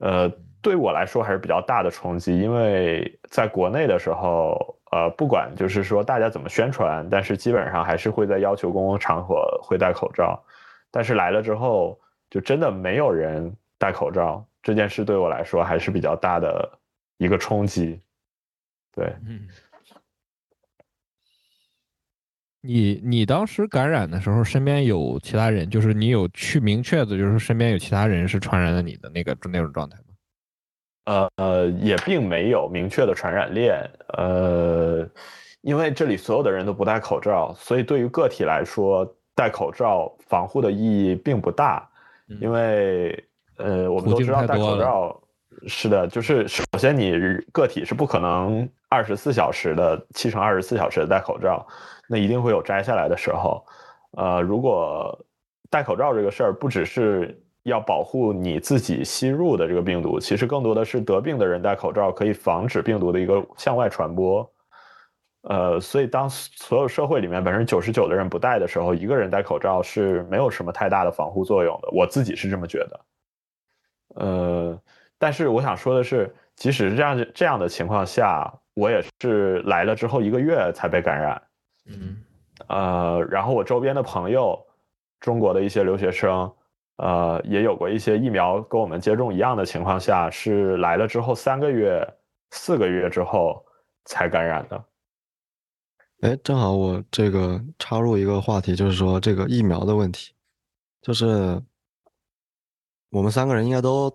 [0.00, 0.28] 呃，
[0.60, 10.42] 对我来说还是比较大的冲击，因为在国内的时候，呃，不管就是说大家怎么宣传，但是基本上还是会在要求公共场合会戴口罩，
[10.90, 11.96] 但是来了之后。
[12.30, 16.78] 就真的没有人戴口罩这件事对我来说还是比较大的
[17.18, 18.00] 一个冲击。
[18.92, 19.48] 对，嗯，
[22.60, 30.04] 你你当时感染的时候，身边有其他人，就是你有去明确的，就是身边有其他人是传染了你的那个那种状态吗？
[31.06, 33.90] 呃呃，也并没有明确的传染链。
[34.18, 35.08] 呃，
[35.62, 41.89] 因为这里所有的人都不戴口罩，所以对于个体来说，戴口罩防护的意义并不大。
[42.38, 43.24] 因为，
[43.56, 45.20] 呃，我们都知道戴口罩
[45.66, 47.12] 是的，就是首先你
[47.52, 51.66] 个体是不可能二十四小时的七乘二十四小时的戴口罩，
[52.08, 53.64] 那一定会有摘下来的时候。
[54.12, 55.18] 呃，如果
[55.68, 64.48] 戴口罩这个事儿不只是要保护你自己吸入的这个病毒，其实更多的是得病的人戴口罩可以防止病毒的一个向外传播。
[65.42, 71.88] 呃，所以当所有社会里面百分之九十九的人不戴的时候，一个人戴口罩是没有什么太大的防护作用的。
[71.92, 73.00] 我自己是这么觉得。
[74.16, 74.80] 呃，
[75.18, 81.42] 但是我想说的是，即使是这样这样的情况下，我也是来了之后一个月才被感染。
[81.86, 82.22] 嗯。
[82.68, 84.62] 呃，然后我周边的朋友，
[85.20, 86.52] 中国的一些留学生，
[86.96, 92.06] 呃，也有过一些疫苗跟我们接种一样的情况下，是来了之后三个月、
[92.50, 93.64] 四个月之后
[94.04, 94.84] 才感染的。
[96.20, 100.34] 哎，正好我这个插入一个话题，就是说这个疫苗的问题，
[101.00, 101.62] 就是
[103.08, 104.14] 我们三个人应该都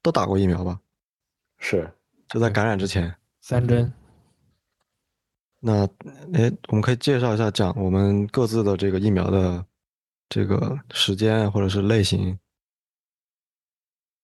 [0.00, 0.80] 都打过疫苗吧？
[1.58, 1.92] 是，
[2.28, 3.92] 就在感染之前三针。
[5.60, 5.84] 那
[6.32, 9.62] 哎，我们可以介绍一下，讲我们各自的这个疫苗的
[10.30, 12.38] 这个时间或者是类型，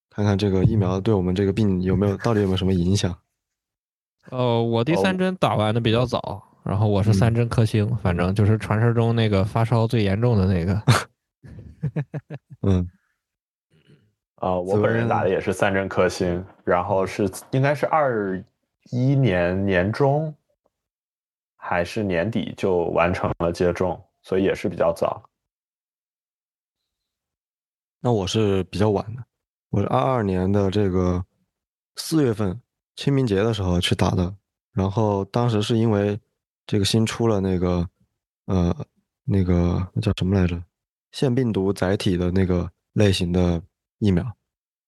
[0.09, 3.19] 看看这个疫苗对我们这个病有没有到底有没有什么影响？
[4.31, 6.49] 呃，我第三针打完的比较早。
[6.65, 10.81] 然后我是三针科兴，反正就是传说中那个发烧最严重的那个。
[12.63, 12.89] 嗯，
[14.37, 18.41] 啊，我本人打的也是三针科星，然后是应该是二
[18.93, 20.33] 一年年中
[21.57, 25.21] 还是年底就完成了接种，所以也是比较早。
[28.01, 29.25] 那我是比较晚的，
[29.71, 31.25] 我是二二年的这个
[31.97, 32.61] 四月份
[32.95, 34.33] 清明节的时候去打的，
[34.73, 36.21] 然后当时是因为。
[36.67, 37.87] 这个新出了那个，
[38.47, 38.75] 呃，
[39.25, 40.63] 那个那叫什么来着？
[41.11, 43.61] 腺病毒载体的那个类型的
[43.99, 44.25] 疫苗，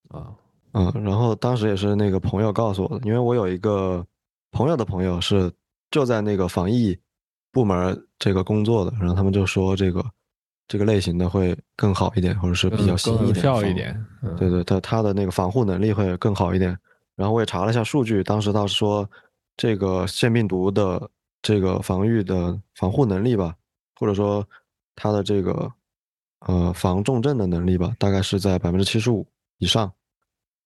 [0.09, 0.33] 啊，
[0.73, 4.03] 嗯，然后当时也是那个朋友告诉我的，因为我有一个
[4.51, 5.53] 朋友的朋友是
[5.91, 6.99] 就在那个防疫
[7.53, 10.03] 部门这个工作的，然后他们就说这个
[10.67, 14.07] 这个类型的会更好一点，或者是比较新一点，效一点。
[14.39, 16.75] 对对，它它的那个防护能力会更好一点。
[17.17, 19.07] 然后我也查了一下数据，当时他是说
[19.59, 21.11] 这个腺病毒的。
[21.45, 23.55] 这个防御的防护能力吧，
[23.97, 24.43] 或者说
[24.97, 25.71] 它的这个
[26.39, 29.27] 呃防重症的能力吧，大概是在百分之七十五
[29.59, 29.93] 以上。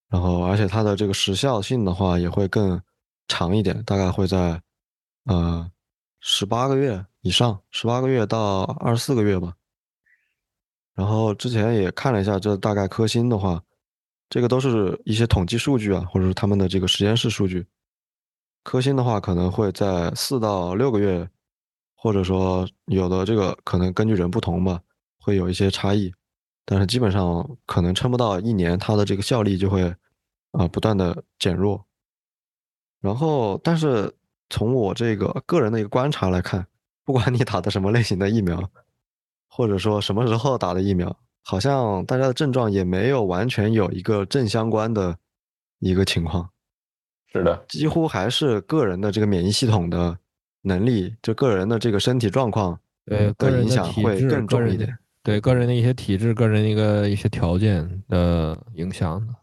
[0.09, 2.81] 然后，而且它的这个时效性的话也会更
[3.27, 4.63] 长一点，大概会在
[5.25, 5.69] 呃
[6.21, 9.53] 十八个月以上，十八个月到二十四个月吧。
[10.95, 13.61] 然后之前也看了一下，这大概科兴的话，
[14.31, 17.67] 这个都是一些统计数据啊，或者是他们的这个实验室数据。
[18.69, 21.27] 科兴的话可能会在四到六个月，
[21.97, 24.79] 或者说有的这个可能根据人不同吧，
[25.19, 26.13] 会有一些差异。
[26.67, 29.83] 但是基本上可能撑不到一年，它的这个效力就会
[30.51, 31.83] 啊不断的减弱。
[33.01, 34.15] 然后，但是
[34.51, 36.67] 从我这个个人的一个观察来看，
[37.07, 38.71] 不管你打的什么类型的疫苗，
[39.49, 45.17] 或者说什么时候打的疫苗，好像大家的症状也没有完全有一个正相关的
[45.79, 46.51] 一个情况。
[47.31, 50.19] 是的，几乎还是个人的这个免疫系统的
[50.63, 54.97] 能力，就个人的这个身体状况，对个人影响会更重一点。
[55.23, 59.35] 对个人的一些体质、个人一个一些条件的影响的。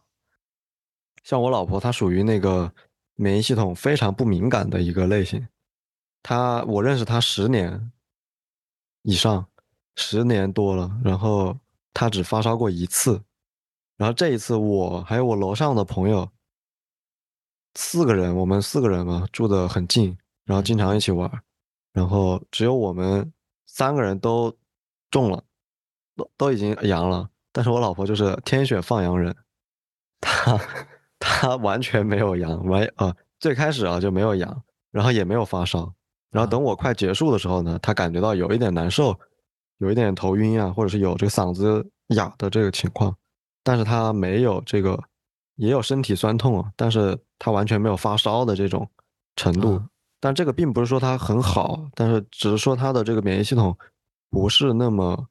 [1.24, 2.71] 像我老婆，她属于那个
[3.13, 5.48] 免疫系统非常不敏感的一个类型。
[6.24, 7.91] 她，我认识她十年
[9.04, 9.45] 以上，
[9.95, 11.56] 十年多了，然后
[11.93, 13.21] 她只发烧过一次。
[13.95, 16.28] 然后这一次，我还有我楼上的朋友。
[17.76, 21.30] 四个人，我们四个人嘛，住的很近，然后经常一起玩，
[21.92, 23.30] 然后只有我们
[23.68, 24.56] 三个人都
[25.12, 25.44] 中了，
[26.16, 29.36] 都都已经阳了，但是我老婆就是天选放羊人，
[30.22, 30.58] 她
[31.20, 35.94] 她完全没有阳，完啊，最开始啊就没有阳，然后也没有发烧，
[36.32, 39.20] 然后等我快结束的时候呢，她感觉到有一点难受，
[39.80, 41.86] 有一点头晕啊，或者是有这个嗓子
[42.16, 43.14] 哑的这个情况，
[43.64, 44.98] 但是她没有这个。
[45.56, 48.88] 也有身体酸痛啊，但是他完全没有发烧的这种
[49.36, 49.82] 程度。
[50.20, 53.78] 但这个并不是说他很好，但是只是说他的这个免疫系统
[54.32, 55.28] 不是那么，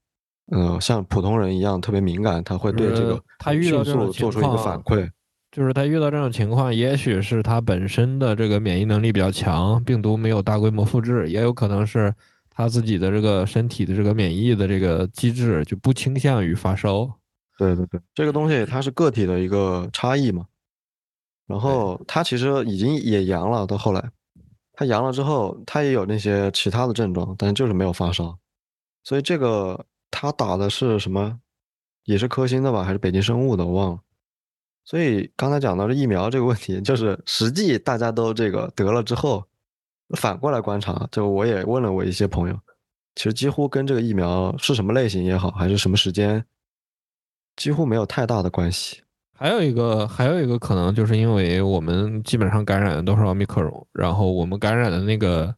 [0.53, 5.11] 呃，像普通人一样特别敏感，他会对这个他遇到这种做出一个反馈。
[5.51, 12.13] 就是他遇到这种情况，也许是他本身的这个免疫能力比较强，病毒没有大规模复制，也有可能是
[12.51, 17.09] 他自己的这个身体的这个免疫的这个机制就不倾向于发烧。
[17.57, 20.47] 对对对，这个东西它是个体的一个差异嘛。
[21.47, 24.11] 然后他其实已经也阳了，到后来
[24.73, 28.39] 他阳了之后，他也有那些其他的症状，但是就是没有发烧。
[29.03, 31.39] 所以这个他打的是什么？
[32.05, 33.65] 也是科兴的吧，还是北京生物的？
[33.65, 34.01] 我忘了。
[34.85, 39.45] 所以刚才讲到这疫苗这个问题，就是实际大家都这个得了之后，
[40.17, 42.59] 反过来观察，就我也问了我一些朋友，
[43.15, 46.45] 其实几乎跟这个疫苗是什么类型也好，还是什么时间。
[47.57, 49.01] 几乎没有太大的关系。
[49.37, 55.53] 还有一个，还有一个可能，就是因为我们基本上感染的都是奥密克戎，然后我们感染的那个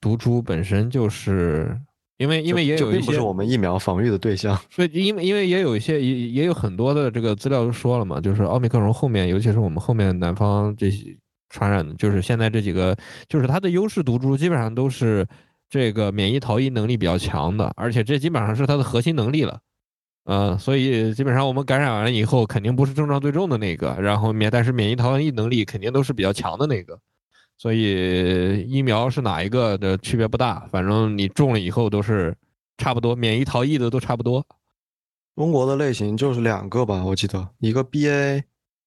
[0.00, 1.80] 毒株本身就是，
[2.18, 4.58] 因为因为也有一些，并不是我们疫苗防御的对象。
[4.68, 11.16] 所以，因为因为也有一些，也也有很多的这个资料都说了嘛，就是奥密克戎后面，尤其是我们后面南方这些
[11.50, 12.96] 传染的，就是现在这几个，
[13.28, 15.24] 就是它的优势毒株基本上都是
[15.68, 19.60] 这个免疫逃逸能力比较强的，而且这基本上是它的核心能力了。
[20.24, 26.98] 嗯，所以基本上我们感染完了以后，肯定不是症状最重的那个，然后免但是免疫逃逸能力肯定都是比较强的那个，
[27.58, 32.36] 所以疫苗是哪一个的区别不大，反正你中了以后都是
[32.78, 34.46] 差不多，免疫逃逸的都差不多。
[35.36, 38.42] 中国的类型就是两个吧，我记得一个 BA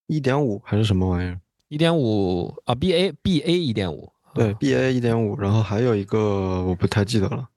[0.06, 1.40] 一点五还是什么玩意儿？
[1.68, 7.48] 一点五啊，BA BA 一点五，对，BA 一点五，然后还有一个我不太记得了。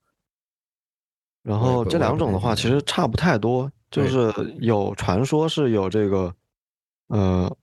[1.48, 6.34] 然后这两种的话，其实差不太多，就是有传说是有这个，
[7.08, 7.56] 呃，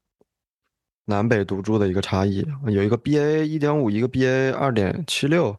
[1.04, 5.54] 南北毒株的一个差异，有一个 BA 一点五，一个 BA 二点七六，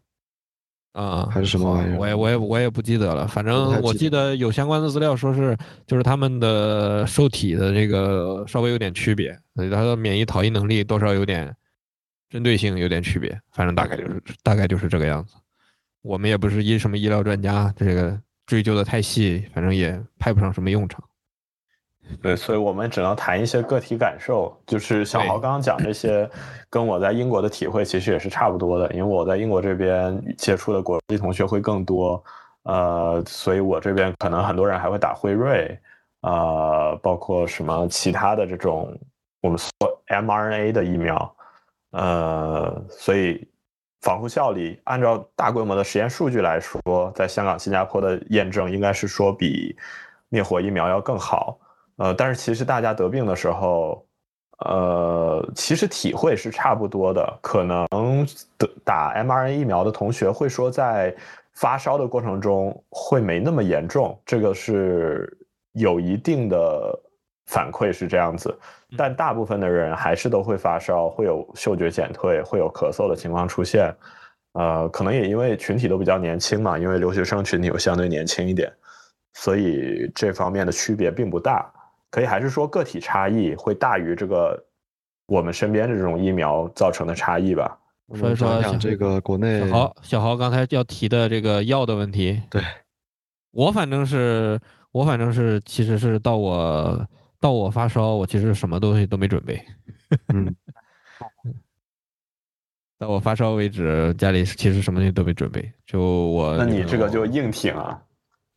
[0.94, 1.98] 啊，还是什么玩意儿？
[2.00, 11.56] 我也我也我也不记得了，反正我记得有相关的资料说是，就是他们的受体的这个稍微有点区别，它的免疫逃逸能力多少有点
[12.28, 15.36] 针对性有点区别，反正大概就是大概就是这个样子。
[16.06, 18.16] 我们也不是医什么医疗专家，这个
[18.46, 21.04] 追究的太细，反正也派不上什么用场。
[22.22, 24.56] 对，所以我们只能谈一些个体感受。
[24.68, 26.30] 就是小豪刚刚讲这些，
[26.70, 28.94] 跟我在英国的体会其实也是差不多的。
[28.94, 32.24] 因为我在英国这边接触的国际同学会更多，
[32.62, 35.76] 呃，所以我这边可能很多人还会打辉瑞，
[36.22, 38.96] 呃，包括什么其他的这种
[39.42, 39.72] 我们说
[40.08, 41.36] mRNA 的疫苗，
[41.90, 43.44] 呃，所以。
[44.06, 49.76] 防护效力，按照大规模的实验数据来说，在香港、新加坡的验证应该是说比
[50.30, 51.58] 灭活疫苗要更好。
[51.96, 54.06] 呃，但是其实大家得病的时候，
[54.60, 57.40] 呃，其实体会是差不多的。
[57.42, 57.88] 可能
[58.60, 61.12] 得打 mRNA 疫苗的同学会说，在
[61.54, 65.36] 发烧的过程中会没那么严重，这个是
[65.72, 67.02] 有一定的。
[67.48, 68.58] 反馈是这样子，
[68.98, 73.94] 但大部分的人还是都会发烧，会有嗅觉减退，会有咳嗽的情况出现。
[74.54, 78.72] 呃，可能也因为群体都比较年轻嘛，因为留学生群体又相对年轻一点，
[79.34, 81.70] 所以这方面的区别并不大。
[82.10, 84.58] 可以还是说个体差异会大于这个
[85.28, 87.78] 我们身边的这种疫苗造成的差异吧。
[88.16, 92.62] 所以说，这个国内小豪小豪刚才要提的这个药的问题，对
[93.52, 94.60] 我反正是。
[94.96, 97.06] 我反正是其实是到我
[97.46, 99.64] 到我发烧，我其实什么东西都没准备。
[100.34, 100.56] 嗯，
[102.98, 105.72] 到我发烧为止，家里其实什么东西都没准备。
[105.86, 108.02] 就我，那你这个就硬挺啊。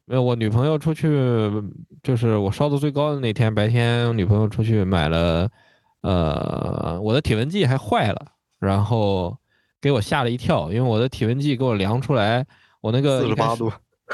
[0.06, 1.06] 没有，我女朋友出去，
[2.02, 5.50] 就是我烧的最高的那天白天，我女朋友出去买了，
[6.00, 8.26] 呃，我的体温计还坏了，
[8.58, 9.36] 然后
[9.82, 12.46] 给我吓了一跳，因为我的体温计给我量出来，
[12.80, 13.70] 我那个四十八度，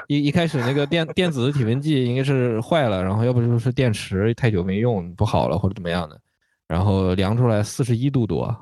[0.08, 6.20] 一一开始那个电电子体温计应该是坏了，然后要不就是电池太久没用不好了或者怎么样的，
[6.68, 8.54] 然后量出来四十一度多，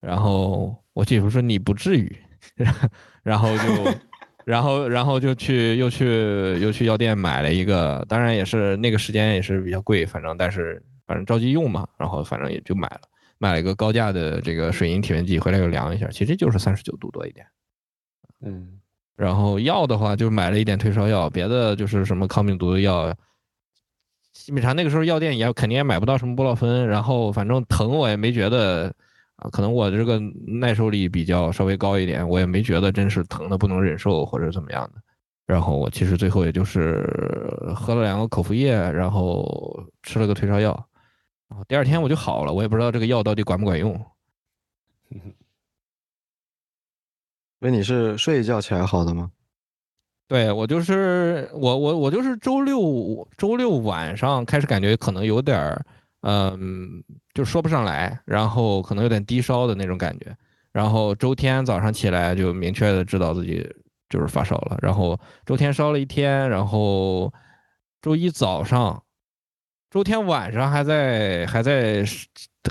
[0.00, 2.16] 然后我姐夫说你不至于，
[3.22, 3.64] 然后就。
[4.46, 13.00] 然后，然后就去又去又去药店买了一个，当然也是那个时间也是比较贵，反正但是反正着急用嘛，然后反正也就买了，
[13.38, 17.46] 买了一个高价的这个水银体温计回来又量一下，其实就是三十九度多一点。
[18.42, 18.78] 嗯，
[19.16, 23.14] 然后药的话就买了一点退烧药，别的就是什么抗病毒的药，
[24.32, 28.92] 基本上那个时候药店也肯定也买不到什么布洛芬，然后反正疼我也没觉得。
[29.36, 35.02] 啊，可能我这个耐受力比较稍微高一点，我也没觉得真是疼的不能忍受或者怎么样的。
[35.44, 37.02] 然后我其实最后也就是
[37.74, 40.70] 喝了两个口服液，然后吃了个退烧药，
[41.48, 42.52] 然后第二天我就好了。
[42.52, 44.00] 我也不知道这个药到底管不管用。
[47.64, 49.30] 所以你是睡一觉起来好的吗？
[50.28, 55.82] 对我就是我我我就是周六周六晚上开始感觉可能有点儿。
[56.20, 57.02] 嗯，
[57.32, 60.36] 就说不上来，然后可能有点低烧的那种感觉，
[60.72, 63.66] 然后周天早上起来就明确的知道自己
[64.10, 67.32] 就是发烧了，然后周天烧了一天，然后
[68.02, 69.02] 周一早上，
[69.90, 72.04] 周天晚上还在还在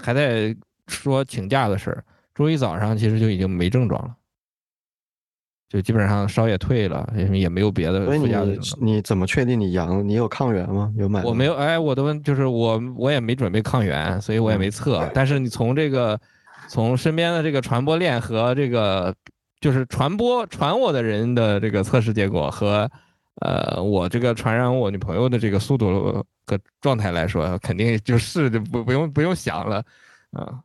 [0.03, 0.55] 还在
[0.87, 4.15] 说请假的事儿，周一早上其实就已经没症状了。
[5.73, 8.55] 就基本上烧也退了，也也没有别的附加的。
[8.79, 10.07] 你怎么确定你阳？
[10.07, 10.93] 你有抗原吗？
[10.95, 11.23] 有买？
[11.23, 11.55] 我没有。
[11.55, 15.09] 哎，我的问就是我我也没准备抗原，所以我也没测。
[15.15, 16.19] 但是你从这个
[16.67, 19.11] 从身边的这个传播链和这个
[19.61, 22.87] 就是传播传我的人的这个测试结果和
[23.41, 29.83] 呃我这个传染我女朋友的这个速度和状态来说，肯定就是就不不用不用想了
[30.33, 30.59] 啊。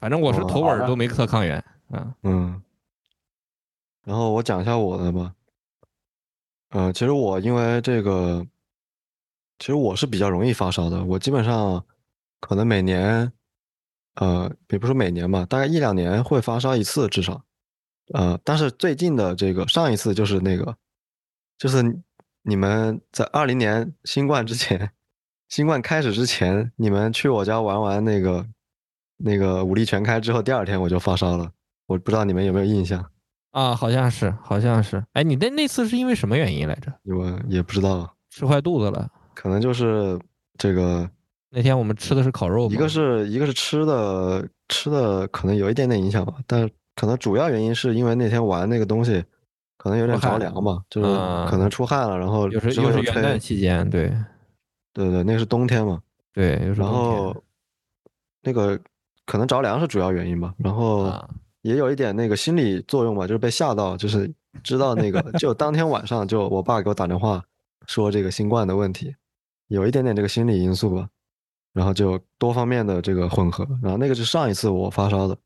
[0.00, 1.62] 反正我是头尾都没测抗原。
[1.92, 2.62] 嗯嗯，
[4.04, 5.34] 然后我讲一下我的吧。
[6.70, 8.46] 嗯，其实我因为这个，
[9.58, 11.04] 其实我是比较容易发烧的。
[11.04, 11.84] 我基本上
[12.40, 13.30] 可能每年，
[14.14, 17.44] 呃，也不说每年吧，大概一两年会发烧一次至少。
[18.14, 20.74] 呃，但是最近的这个上一次就是那个，
[21.58, 21.82] 就是
[22.40, 24.92] 你们在二零年新冠之前，
[25.50, 28.46] 新冠开始之前，你们去我家玩完那个
[29.18, 31.52] 那个武力全开之后，第二天我就发烧了。
[31.92, 33.04] 我不知道你们有没有印象
[33.50, 33.74] 啊？
[33.74, 35.04] 好像是，好像是。
[35.12, 36.90] 哎，你那那次是因为什么原因来着？
[37.04, 39.08] 我也不知道，吃坏肚子了。
[39.34, 40.18] 可能就是
[40.56, 41.08] 这个。
[41.50, 42.70] 那天我们吃的是烤肉。
[42.70, 46.66] 一个是一个是吃的吃的可能有一点点影响吧，但
[46.96, 49.22] 可能主要原因是因为那天玩那个东西，
[49.76, 51.08] 可能有点着凉吧，就是
[51.50, 54.08] 可能出汗了，然后又是又是元旦期间，对，
[54.94, 56.00] 对对，那个是冬天嘛，
[56.32, 57.36] 对，然后
[58.42, 58.80] 那个
[59.26, 61.12] 可能着凉是主要原因吧，然后。
[61.62, 64.32] 也有一点那个心理作用吧，就是被吓到，就是
[64.62, 67.42] 知道那个，就当天晚上就我爸给我打电话
[67.86, 69.14] 说这个新冠的问题，
[69.68, 71.08] 有一点点这个心理因素吧，
[71.72, 75.36] 然后就多方面的这个混合，然后那个是上一次我发烧的，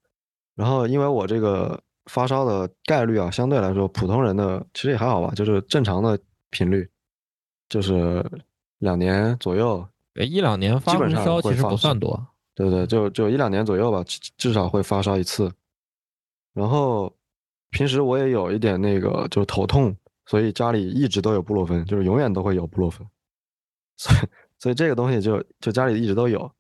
[0.55, 6.19] 然后因为我这个发烧的概率啊，相对来说普通人的其实也还好吧，就是正常的
[6.51, 6.89] 频率，
[7.69, 8.25] 就是
[8.79, 14.03] 两年左右，一两年发烧其实不算多，对对，就就一两年左右吧，
[14.39, 15.53] 至少会发烧一次。
[16.57, 17.15] 然后
[17.69, 19.95] 平时我也有一点那个，就是头痛，
[20.25, 23.07] 所以家里一直都有布洛芬，就是永远都会有布洛芬，
[23.99, 24.29] 所以
[24.59, 26.51] 所以这个东西就就家里一直都有。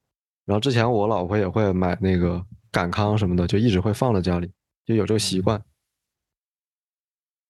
[0.44, 4.52] 然后之前我老婆也会买那个感康什么的，就一直会放在家里，
[4.84, 5.64] 就有这个习惯。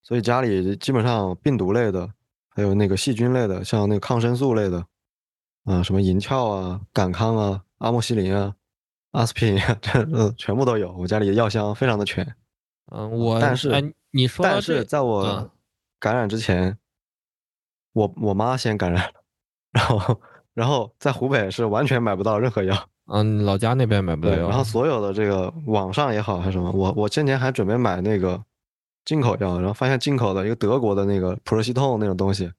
[0.04, 2.08] 所以家里基本上病毒类的，
[2.50, 4.86] 还有那个细菌类的，像那个抗生素类的，
[5.64, 8.54] 啊，什么银翘啊、感康啊、阿莫西林啊。
[9.16, 10.92] 阿司匹林，这嗯，全部都有。
[10.92, 12.22] 我家里的药箱非常的全。
[12.92, 15.50] 嗯，我但是你说，但是在我
[15.98, 16.76] 感染之前，
[17.94, 19.10] 我我妈先感染了，
[19.72, 20.20] 然后
[20.52, 22.76] 然后在湖北是完全买不到任何药。
[23.06, 24.50] 嗯， 老家那边买不到药。
[24.50, 28.38] 然后所有的这个网上也好还是什么，我我今年还准备买那个
[29.06, 32.52] 进口药，然后发现进口的一个德国的那个普罗西痛那种东西，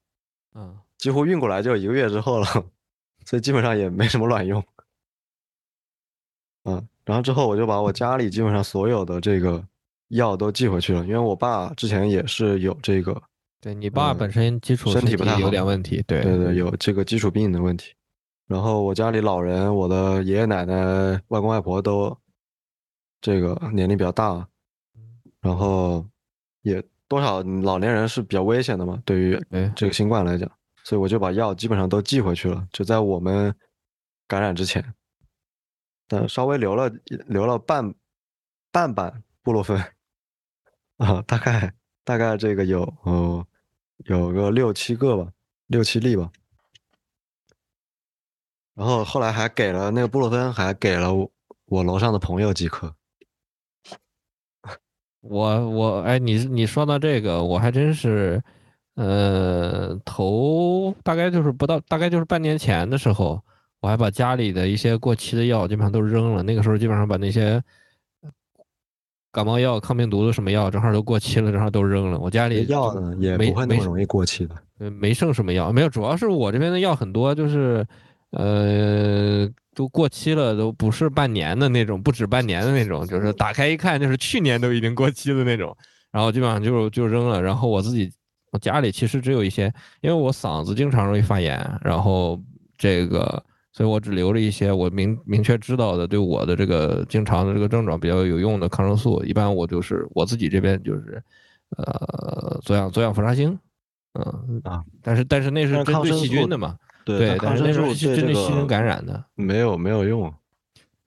[0.56, 2.46] 嗯，几乎运过来就一个月之后了，
[3.24, 4.60] 所以基本上也没什么卵用。
[6.68, 9.62] 嗯，然后之后我就把我家里基本上所有的这个
[10.08, 13.20] 药都寄回去了，因为我爸之前也是有这个
[13.60, 16.02] 对你爸本身基础身体不太好，有点问题。
[16.06, 17.92] 对对对，有这个基础病的问题。
[18.46, 22.16] 然后我家里老人，我的爷爷奶奶、外公外婆都
[23.20, 24.46] 这个年龄比较大，
[25.40, 26.06] 然后
[26.62, 29.38] 也多少老年人是比较危险的嘛，对于
[29.76, 30.50] 这个新冠来讲，
[30.82, 33.54] 所以我就把药基本上都寄回去了，就在我们
[34.26, 34.82] 感染之前，
[36.08, 36.90] 但稍微留了
[37.26, 37.94] 留了半
[38.72, 39.80] 半板布洛芬
[40.96, 43.46] 啊，大概大概这个有呃
[43.98, 45.30] 有个六七个吧，
[45.66, 46.32] 六七粒吧。
[48.74, 51.12] 然后后来还给了那个布洛芬，还给了
[51.66, 52.94] 我楼上的朋友几颗。
[55.20, 58.40] 我我哎，你你说到这个，我还真是，
[58.94, 63.44] 呃，头大概就是不到，大概就是半年前的时候，
[63.80, 66.42] 我还把家里的一些过期的药基本上都扔了。
[66.42, 67.62] 那个时候基本上把那些
[69.32, 72.18] 感冒药、抗病毒的什么药正好都过期了，正好都扔了。
[72.18, 77.86] 我家里药呢也不会那么容易过期的，呃，没剩什么药，没有，主要是我这边的药很多，就是。
[78.30, 85.74] 呃，都过期了，都不是半年的那种，不止半年的那种，就是打开一看，就是去年都已经过期的那种，
[86.12, 87.40] 然后基本上就就扔了。
[87.40, 88.12] 然后我自己，
[88.52, 89.72] 我家里其实只有一些，
[90.02, 92.38] 因为我嗓子经常容易发炎，然后
[92.76, 93.42] 这个，
[93.78, 99.22] 所以我只留了一些我明明确知道的，对我的这个经常的这个症状比较有用的抗生素。
[99.22, 101.22] 一般我就是我自己这边就是，
[101.76, 103.56] 呃，左氧左氧氟沙星，
[104.14, 106.76] 嗯啊，但是但是那是针对细菌的嘛。
[107.04, 107.76] 对，但是那是
[108.16, 110.34] 针对细菌感染的，没有没有用。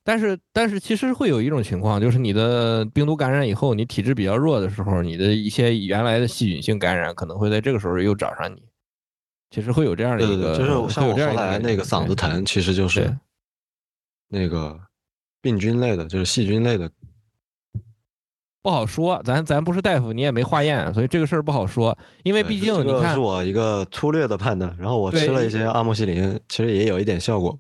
[0.06, 8.64] 但是但是其实会有一种情况，就是你的病毒感染以后，你体质比较弱的时候，你的一些原来的细菌性感染可能会在这个时候又找上你。
[9.52, 13.16] 其实会有这样的一个，就是 像我后来那个嗓子疼，其实就是
[14.30, 14.80] 那个
[15.42, 16.90] 病菌类的，就是细菌类的。
[18.64, 21.98] 不好说，咱咱不是大夫，你也没化验，所以这个事儿不好说。
[22.24, 24.76] 因为毕竟你看，这是我一个粗略的判断。
[24.80, 27.58] 然后我吃了一些阿莫西林，其实也有一点效果，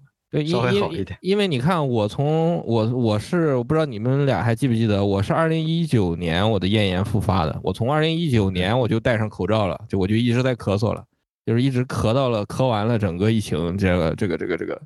[0.47, 1.17] 稍微好一点。
[1.21, 7.59] 因为你看，我从我我是我不知道你们俩还记不记得，我是二零一九年我的咽炎复发的。
[7.63, 11.03] 我从二零一九年我就戴上口罩了，就我就一直在咳嗽了，
[11.45, 14.81] 就是一直咳到了咳完了整个疫情这个这个这个这个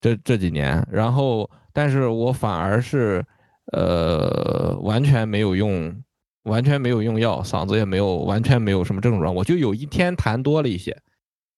[0.00, 0.86] 这这几年。
[0.90, 3.24] 然后，但是我反而是。
[3.72, 5.94] 呃，完全没有用，
[6.42, 9.32] 完全没有用药，嗓子也没有，完全没有什么症状。
[9.32, 10.96] 我就有一天痰多了一些，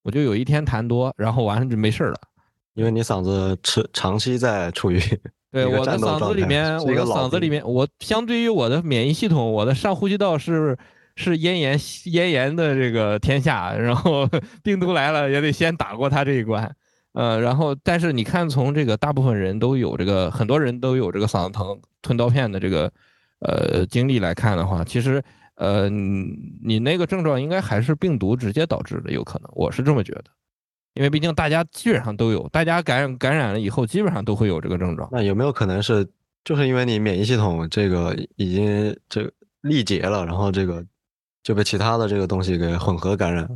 [0.02, 2.20] 我就有一天痰多，然后完了就没事了。
[2.74, 5.00] 因为你嗓子长长期在处于
[5.50, 10.76] 对我的嗓子里面，我的嗓子里面，我相对于我的免疫系统，我的上呼吸道是
[11.16, 14.28] 是咽炎咽炎的这个天下，然后
[14.62, 16.74] 病毒来了也得先打过它这一关。
[17.12, 21.80] 呃，然后但是你看，从这个大部分人都有这个，很多人都有这个嗓子疼。
[22.04, 22.90] 吞刀片的这个
[23.38, 25.22] 呃经历来看的话，其实
[25.54, 30.24] 呃你那个症状应该还是病毒直接导致的，有可能，我是这么觉得，
[30.94, 35.08] 因为毕竟大家基本上都有，大家感染感染了以后，基本上都会有这个症状。
[35.12, 36.04] 那有没有可能是
[36.44, 40.84] 就是因为你免疫系统这个已经这个力竭了，然后这个
[41.42, 43.48] 就被其他的这个东西给混合感染？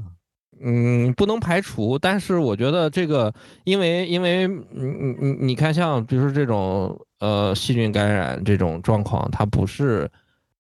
[0.61, 3.33] 嗯，不能排除，但是我觉得这个，
[3.65, 10.11] 因为因为你你你你看，像比如说这种呃细菌感染这种状况，它不是，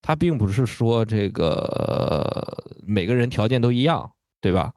[0.02, 4.10] 它并不是说这个每个人条件都一样，
[4.42, 4.70] 对吧？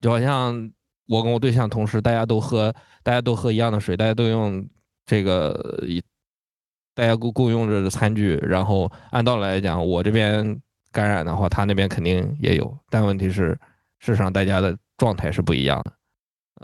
[0.00, 0.70] 就好像
[1.08, 4.66] 我跟我对象同时，大家都喝大家都喝一样的水，大家都用
[5.04, 6.02] 这个一
[6.94, 10.58] 大家共共用着餐具，然后按道理来讲，我这边
[10.94, 13.58] 感染的话，他那边肯定也有，但问题是。
[14.00, 15.92] 事实上，大家的状态是不一样的，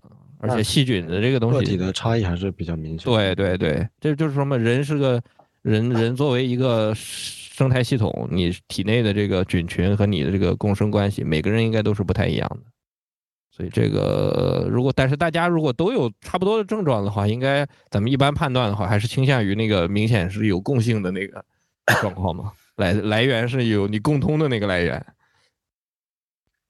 [0.03, 0.11] 嗯，
[0.41, 3.11] 而且细菌的这个东西，个体的差异还是比较明显。
[3.11, 5.23] 对对对，这就是说嘛，人是个
[5.63, 12.71] 人，人作为一个生态系统，你体内的这个菌群和你的这个共生关系，每个人应该都是不太一样的。
[13.51, 21.43] 所以这个如果，但是大家如果都有差不多的症状的话，应该咱们一般判断的话，还是倾向于那个明显是有共性的那个
[22.03, 25.05] 状况嘛，来来源是有你共通的那个来源。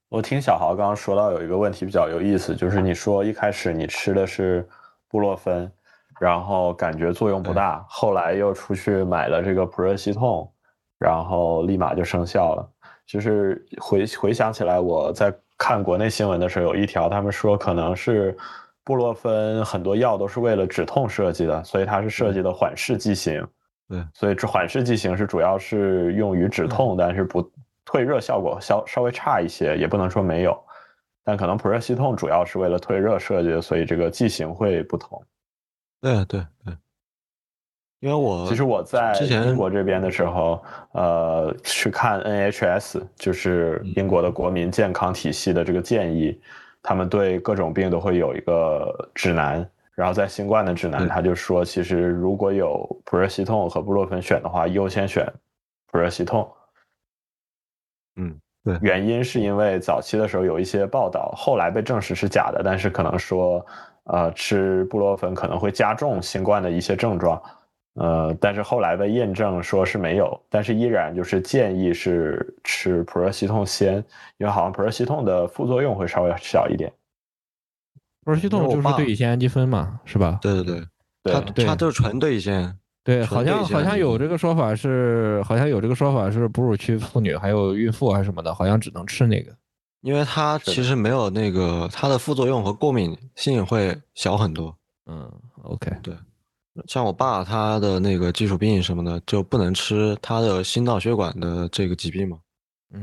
[0.09, 4.67] 我听小豪刚刚说到有一个问题比较有意思，就是你说一开始你吃的是
[5.07, 5.71] 布洛芬，
[6.19, 10.51] 然后感觉作用不大，后来又出去买了这个普热西痛，
[10.99, 12.69] 然后立马就生效了。
[13.05, 18.37] 就是回回想起来，我在看国内新闻的时候，有一条他们说可能是
[18.83, 23.47] 布洛芬很多药都是为了止痛设计的，所以它是设计的缓释剂型。
[23.91, 27.51] 对，所以这缓释剂型是主要是用于止痛，但是不。
[27.83, 30.57] 退热效果稍稍微差一些，也不能说没有，
[31.25, 35.21] 但可能普热息痛主要是为了退热设计的，所以这个剂型会不同。
[35.99, 36.73] 对对对，
[37.99, 46.39] 因为我其实我在英国这边的时候，呃，去看 NHS，就是英国的国民健康体系的这个建议，
[46.83, 49.67] 他们对各种病都会有一个指南。
[49.95, 55.25] 然后在新冠的指南，他就说，其实如果有普热西痛和布洛芬选的话，优先选
[55.91, 56.49] 普热西痛。
[58.15, 58.77] 嗯，对。
[58.81, 63.65] 原因是因为早期的时候有一些报道，后来被证实是假的，但是可能说，
[64.05, 67.41] 呃，吃布洛芬可能会加重新冠的一些症状。
[67.95, 73.97] 呃，但是后来被验证说是没有，但是依然就是建议是吃普热西痛先，
[74.37, 76.89] 因为好像普热西痛的副作用会稍微小一点。
[78.23, 80.39] 普热西痛就是对乙酰氨基酚嘛，是吧？
[80.41, 80.83] 对对
[81.23, 82.73] 对，它它就是纯对乙酰。
[83.03, 89.51] 对，好像好像有这个说法是，好像有这个说法是哺乳期妇女还有孕妇还是什么的，好像只能吃那个，
[90.01, 94.75] 因为它其实没有那个它的副作用和过敏性会小很多。
[95.07, 95.27] 嗯
[95.63, 96.15] ，OK，对，
[96.85, 102.37] 像我爸他的那个基础病什么的就不能吃，他的心脑血管的这个疾病嘛，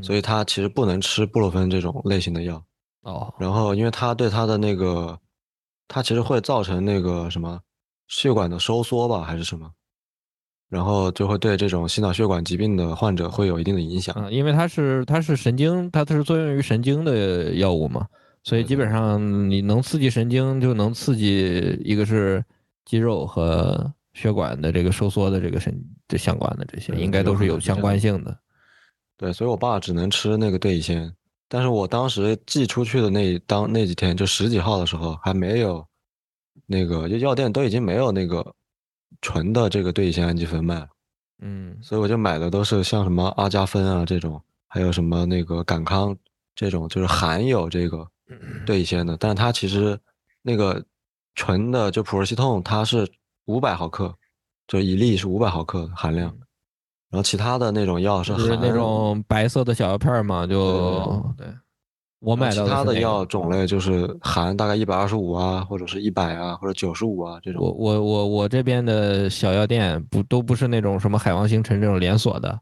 [0.00, 2.62] 所以他其实不能吃布洛芬这种类型的药。
[3.02, 5.18] 哦，然后因为它对它的那个，
[5.86, 7.60] 它其实会造成那个什么
[8.08, 9.70] 血管的收缩吧，还是什么，
[10.68, 14.14] 然后就会对这种心脑血管疾病的患者会有一定的影响。
[14.18, 18.06] 嗯，因为它是它是神经，它它是作用于神经的药物嘛，
[18.42, 22.44] 所以基本上你能刺激神经，就能刺激一个是
[22.84, 25.74] 肌肉和血管的这个收缩的这个神
[26.08, 28.36] 这相关的这些，应该都是有相关性的。
[29.16, 31.10] 对，所以我爸只能吃那个对乙酰。
[31.48, 35.84] 但是我当时寄出去的那当那几天，就十几号的时候，还没有
[36.66, 38.54] 那个就药店都已经没有那个
[39.22, 40.88] 纯的这个对乙酰氨基酚卖了，
[41.40, 46.14] 嗯，所以我就买的都是像什么阿加芬啊这种，还有什么那个感康
[46.54, 48.06] 这种，就是含有这个
[48.66, 49.98] 对乙酰的，但是它其实
[50.42, 50.84] 那个
[51.34, 53.10] 纯的就普罗西痛，它是
[53.46, 54.14] 五百毫克，
[54.66, 56.36] 就一粒是五百毫克含量。
[57.10, 61.46] 然后其他的那种药是含那种白色的小药片嘛，就对。
[62.20, 67.62] 我买的其他的药种类就是含大概一百二十五啊，或者是一百啊，或者九十五啊这种。
[67.62, 72.58] 我我我我这边的小药店不都不是那种什么海王星辰这种连锁的，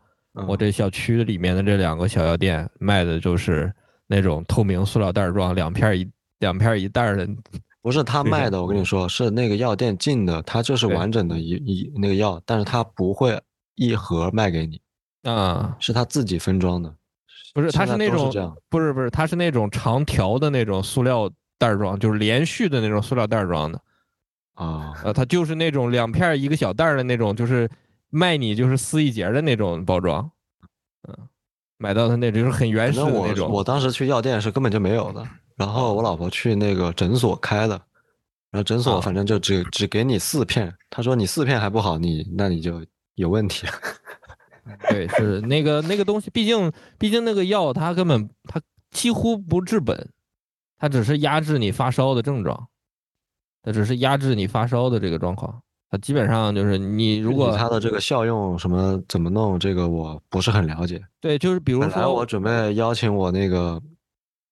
[0.46, 3.72] 我这小区里面的这两个小药店卖的就是
[4.06, 6.06] 那种透明塑料袋装，两片一
[6.40, 7.26] 两片一袋的。
[7.80, 13.40] 不是他卖的，我跟你说是那个药店进的，它就是完整的一一那个药，但是它不会。
[13.76, 14.80] 一盒卖给你，
[15.22, 16.92] 啊，是他自己分装的，
[17.54, 23.80] 不是，他是那种，不是不是，他是那种长条的那种塑料袋装，就是连续的那种塑料袋装的，
[24.54, 27.70] 啊，呃，他就是那种两片一个小袋的那种，就是
[28.08, 30.30] 卖你就是撕一截的那种包装，
[31.06, 31.28] 嗯，
[31.76, 33.50] 买到的那种就是很原始的那种。
[33.50, 35.22] 我当时去药店是根本就没有的，
[35.56, 37.74] 然后我老婆去那个诊所开的，
[38.50, 42.82] 然后诊所反正就只只给你四片，他说你四片还不好，你那你就。
[43.16, 43.66] 有问题，
[44.88, 48.60] 对，是那个那个东西，毕竟毕竟那个药它根本它
[48.90, 50.08] 几乎不治本，
[50.78, 52.68] 它只是压制你发烧的症状，
[53.62, 61.02] 它只是压制你发烧的这个状况，它基本上就是你如果它的这个效用什么怎么弄，这个我不是很了解。
[61.20, 63.80] 对，就是比如说我准备邀请我那个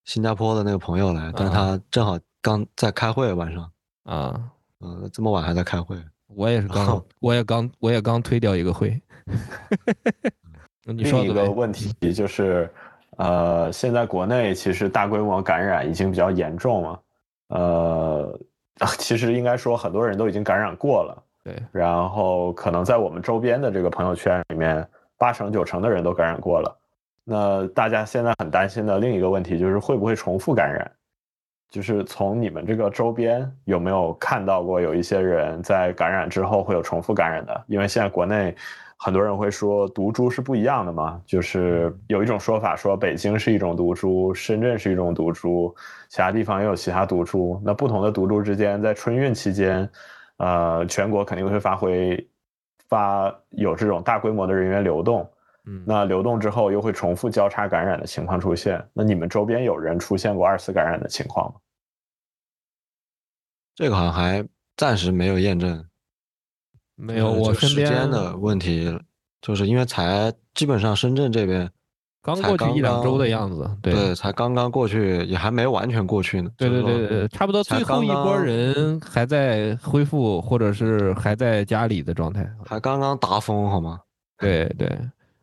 [0.05, 3.71] 新加坡的那个朋友来，但是他正好刚在开会晚上
[4.05, 4.51] 啊，
[4.81, 5.97] 嗯，这么晚还在开会。
[6.29, 9.01] 我也是刚，我也刚，我也刚推掉一个会。
[10.85, 12.71] 另一个问题就是，
[13.17, 17.01] 呃，现在国内其实大规模感染已经比较严重了。
[17.49, 18.41] 呃，
[18.99, 21.23] 其实应该说很多人都已经感染过了。
[21.43, 21.57] 对。
[21.73, 26.77] 然后可能在我们周边的这个朋友圈里面，八成九成的人都感染过了。
[27.25, 30.93] 那大家现在很担心的另一个问题就是会不会重复感染？
[31.75, 37.65] 就是从你们这个周边有没有看到过有一些人在感染之后会有重复感染的？
[37.67, 38.55] 因为现在国内
[38.97, 45.75] 很多人会说毒株是不一样的嘛，就是有一种说法说北京是一种毒株，深圳是一种毒株，
[46.09, 47.61] 其他地方也有其他毒株。
[47.65, 49.91] 那不同的毒株之间在春运期间，
[50.37, 52.25] 呃，全国肯定会发挥
[52.89, 55.29] 发有这种大规模的人员流动，
[55.67, 58.81] 嗯，那流动之后又会重复交叉感染的情况出现。
[58.93, 61.55] 那你们周边有人出现过二次感染的情况吗？
[63.77, 64.47] 这个好像还
[64.77, 65.85] 暂时没有验证，
[66.95, 67.33] 没有。
[67.33, 68.97] 我身边时间的问题，
[69.43, 71.69] 就是因为才基本上深圳这边
[72.23, 76.49] 刚过去一两周的样子，对，才刚刚过去，也还没完全过去呢。
[76.57, 83.99] 对对对对，差不多最后一波人还在恢复，或者是还在家里的状态，还刚刚达峰，好吗？
[84.39, 84.89] 对对，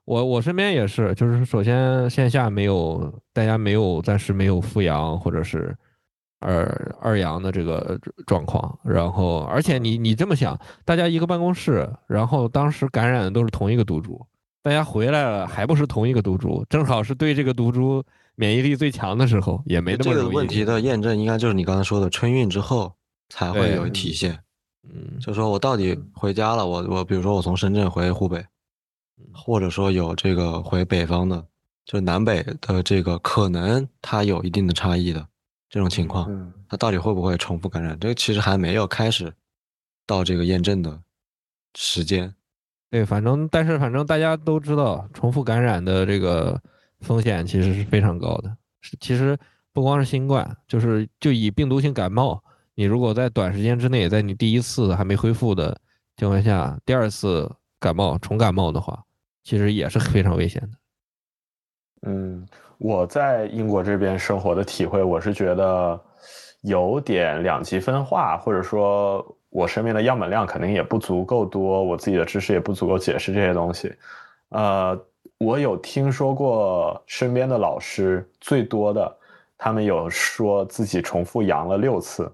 [0.05, 5.75] 我我身边也是，就是首先线下没有，大家没有暂时没有复阳，或者是。
[6.41, 8.77] 二二阳的这个状况。
[8.83, 14.19] 然后，而且你你这么想，大家一个办公室，然后当时感染的都是同一个毒株，
[14.61, 18.03] 大家回来了还不是同一个毒株，正好是对这个毒株
[18.35, 22.93] 免疫力最强的时候，也没那么这个问题的验证，应该就是你刚才说的春运之后
[23.29, 24.37] 才会有体现。
[24.83, 28.43] 嗯，就说我到底回家了，我我比如说我从深圳回湖北，
[29.31, 31.45] 或者说有这个回北方的，
[31.85, 35.23] 就南北的这个可能它有一定的差异的
[35.71, 37.97] 这种情况，它到底会不会重复感染？
[37.97, 39.33] 这个其实还没有开始
[40.05, 41.01] 到这个验证的
[41.75, 42.35] 时间。
[42.89, 46.61] 对，反正但是反正大家都知道，重复感染的这个
[46.99, 48.53] 风险其实是非常高的。
[48.81, 49.37] 是其实
[49.71, 52.43] 不光是新冠，就是就以病毒性感冒。
[52.75, 55.79] 你如果在短时间之内，在你第一次还没恢复的
[56.17, 57.49] 情况下，第二次
[57.79, 59.01] 感冒重感冒的话，
[59.41, 60.77] 其实也是非常危险的。
[62.01, 62.45] 嗯，
[62.81, 65.99] 我在英国这边生活的体会，我是觉得
[66.61, 73.93] 有点两极分化，或者说我身边的样本量肯定也不足够多，我自己的知识也不足够解释这些东西。
[74.49, 74.99] 呃，
[75.37, 79.17] 我有听说过身边的老师最多的，
[79.57, 82.29] 他们有说自己重复阳了六次。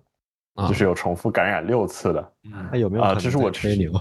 [0.68, 2.32] 就是有重复感染六次的，
[2.72, 3.14] 那有没有啊？
[3.14, 3.92] 这是我吹牛。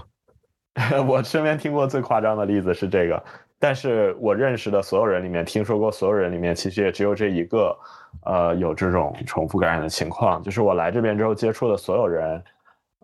[1.07, 3.23] 我身边听过最夸张的例子是这个，
[3.59, 7.77] 但是我认识的所有人里面，听说过所有人里面，其实也只有这一个，
[8.25, 10.41] 呃，有这种重复感染的情况。
[10.43, 12.43] 就是我来这边之后接触的所有人，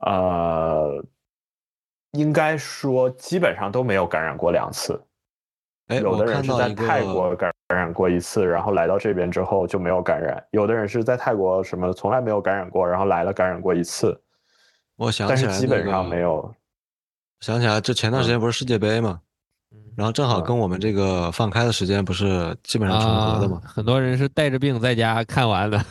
[0.01, 1.03] 呃，
[2.11, 5.01] 应该说基本上都没有感染过两次。
[5.87, 14.17] 哎，有的人是在泰国感染过一次，然后来到这边之后就没有感染；有的人是在泰国什么从来没有感染过，然后来了感染过一次。
[14.95, 16.53] 我想起来，但是基本上没有。
[17.41, 19.19] 想起来，就前段时间不是世界杯嘛，
[19.95, 23.61] 然后正好跟我们这个放开的时间不是基本上重合的嘛。
[23.65, 25.85] 很多人是带着病在家看完的。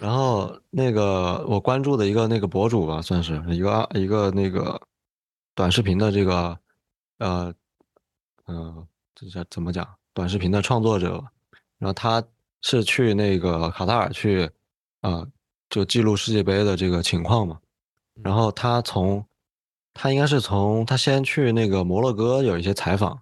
[0.00, 4.80] 然后那个我关注的一个那个博主吧，算是一个一个那个
[5.54, 6.58] 短视频的这个
[7.18, 7.54] 呃。
[8.48, 8.84] 嗯，
[9.14, 9.88] 这叫怎么讲？
[10.12, 11.24] 短视频的创作者，
[11.78, 12.20] 然后他
[12.60, 14.50] 是去那个卡塔尔去，
[15.00, 15.24] 啊，
[15.70, 17.56] 就记录世界杯的这个情况嘛。
[18.20, 19.24] 然后他从，
[19.94, 23.20] 他应该是从他先去那个摩洛哥有一些采访，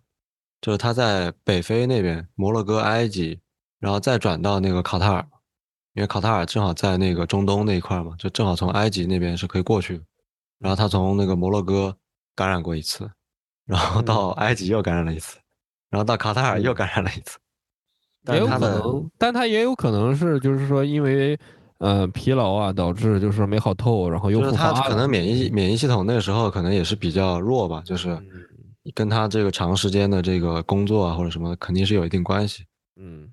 [0.61, 3.41] 就是他在北非那边，摩洛哥、埃及，
[3.79, 5.27] 然后再转到那个卡塔尔，
[5.95, 10.03] 因为卡塔尔正好在那个中东那一块嘛，就正好从埃及那边是可以过去。
[10.59, 11.97] 然后他从那个摩洛哥
[12.35, 13.11] 感染过一次。
[13.67, 15.39] 然后到埃及又感染了一次，
[15.91, 17.39] 然后到卡塔尔又感染了一次，
[18.27, 21.39] 也有可能，但他也有可能是，就是说因为
[21.81, 24.73] 呃疲劳啊导致就是没好透，然后又复发。
[24.73, 28.17] 他可能免疫免疫系统那个时候可能也是比较弱吧，就是
[28.95, 32.65] 跟他这个长时间的这个工作啊或者什么肯定是有一定关系。
[32.97, 33.29] 嗯，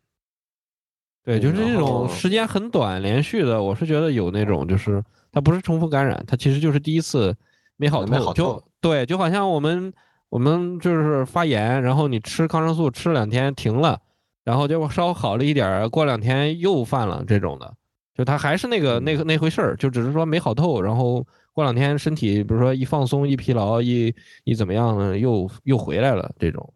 [1.24, 7.36] 对，就是这种时间很短连续的，我是觉得有那种就是它不是重复感染，它其实就是第一次
[7.78, 9.94] 没好透，就对，就好像我们。
[10.30, 13.98] 我们就是发炎，然后你吃抗生素吃两天停了，
[14.44, 17.74] 然后结果稍微好了一点，过两天又犯了这种的，
[18.18, 24.14] 就他还是那个那个那回事儿，就只是说没好透，然后过两天身体比如说一放松一疲劳一
[24.44, 26.74] 一怎么样呢，又又回来了这种。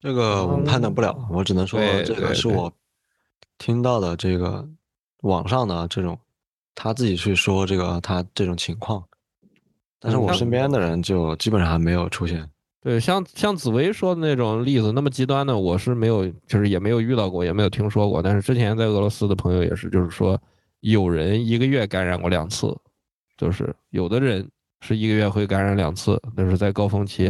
[0.00, 2.72] 这个我们判断不了，我只能说这个是我
[3.58, 4.68] 听到的这个
[5.22, 6.18] 网上的这种
[6.74, 9.02] 他自己去说这个他这种情况，
[10.00, 12.48] 但是我身边的人就基本上还没有出现。
[12.82, 18.22] 对，像像紫薇说的那种例子，那么极端的，我是没有，就是也没有遇到过，也没有听说过。
[18.22, 20.40] 但是之前在俄罗斯的朋友也是，就是说
[20.92, 22.74] 有人一个月感染过两次，
[23.36, 24.48] 就是有的人
[24.80, 27.28] 是一个月会感染两次，那是在高峰期，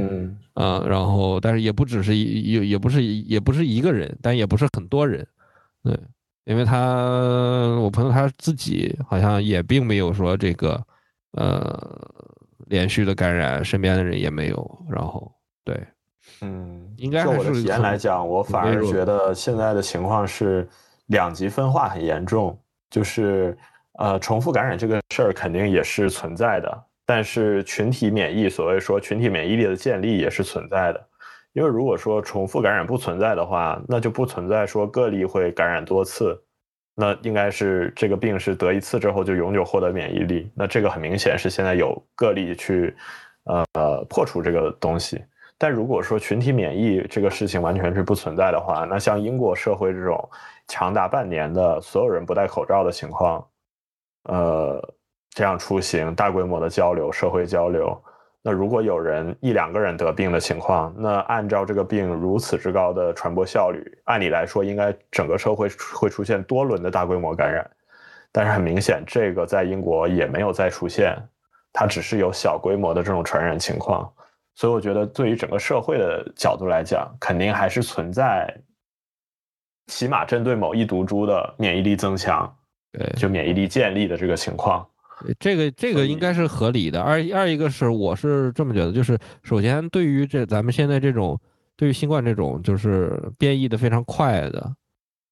[0.54, 5.26] 啊，然后但是也不只是一也也不是也不是一个人，但也不是很多人，
[5.82, 5.98] 对，
[6.44, 6.76] 因为他
[7.80, 10.82] 我朋友他自己好像也并没有说这个
[11.32, 12.08] 呃
[12.66, 15.32] 连续的感染，身边的人也没有，然后。
[15.64, 15.84] 对，
[16.42, 20.68] 嗯，应该就我的体验来讲，我反而觉得现在的情况是
[21.06, 22.56] 两极分化很严重。
[22.90, 23.56] 就是
[23.98, 31.08] 呃，重复感染这个事儿肯定也是存在的，但是群体免疫，所谓说群体免疫力的建立也是存在的。
[31.52, 36.38] 因为如果说重复感染不存在的话，那就不存在说个例会感染多次，
[36.94, 40.50] 那应该是这个病是得一次之后就永久获得免疫力。
[40.54, 42.94] 那这个很明显是现在有个例去
[43.44, 45.24] 呃破除这个东西。
[45.56, 50.28] 但如果说群体免疫这个事情完全是不存在的话，那像英国社会这种
[50.68, 53.46] 长达半年的所有人不戴口罩的情况，
[54.24, 54.94] 呃，
[55.30, 58.02] 这样出行、大规模的交流、社会交流，
[58.42, 67.68] 那如果有人一两个人得病的情况，那按照这个病如此之高的传播效率，按理来说应该整个社会会出现多轮的大规模感染。
[68.32, 71.16] 但是很明显，这个在英国也没有再出现，
[71.72, 74.12] 它只是有小规模的这种传染情况。
[74.54, 78.54] 所以我觉得，对于整个社会的角度来讲，肯定还是存在，
[79.86, 82.52] 起码针对某一毒株的免疫力增强，
[82.92, 84.86] 对，就免疫力建立的这个情况。
[85.40, 87.00] 这个这个应该是合理的。
[87.00, 91.38] 二二一个是，我是这么觉得，就是首先对于这咱们现在这种
[91.76, 94.74] 对于新冠这种就是变异的非常快的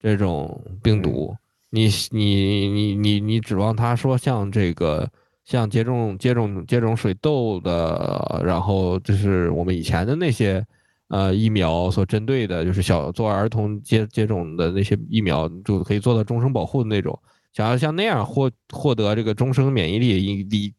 [0.01, 1.37] 这种病毒，
[1.71, 5.09] 你你你你你指望他说像这个。
[5.47, 10.67] 像接种接种接种水痘的，然后就是我们以前的那些，
[11.15, 17.17] 呃，疫苗所针对的，就是小做儿童接接种的那些疫苗，就可以做到终生保护的那种。
[17.53, 20.75] 想要像那样获获得这个终生免疫力，你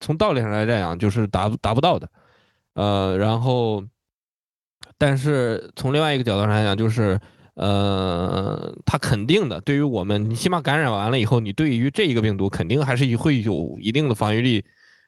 [0.00, 2.08] 从道理上来讲，就是达达不到的。
[2.72, 3.84] 呃，然后，
[4.96, 7.20] 但是从另外一个角度上来讲，就是。
[7.56, 14.64] 呃，它肯定的，对于我们，你起码感染完了以后，你对于这一个病毒肯定还是会有一定的防御力，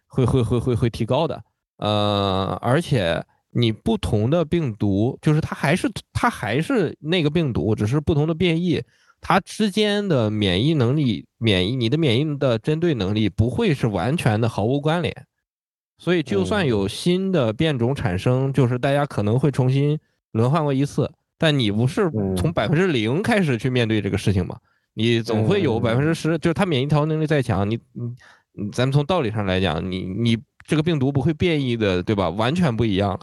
[0.06, 1.42] 会会会会会提高的。
[1.78, 3.20] 呃，而且
[3.58, 8.82] 你不同的病毒，就是它还是它还是那个病毒，只是不同的变异，
[9.20, 15.26] 它之间的免疫能力、免疫你的免疫的针对能力不会是完全的毫无关联。
[15.98, 19.98] 所以，就算有新的变种产生，就是大家可能会重新
[20.32, 21.10] 轮换过一次。
[21.38, 24.58] 但你不是从百分之零开始去面对这个事情吗？
[24.92, 27.78] 你总会有百分之十，就是它免疫调能力再强，你
[28.52, 32.28] 你，咱们从道理上来讲，你你这个病毒不会变异的，对吧？
[32.30, 33.20] 完全不一样了，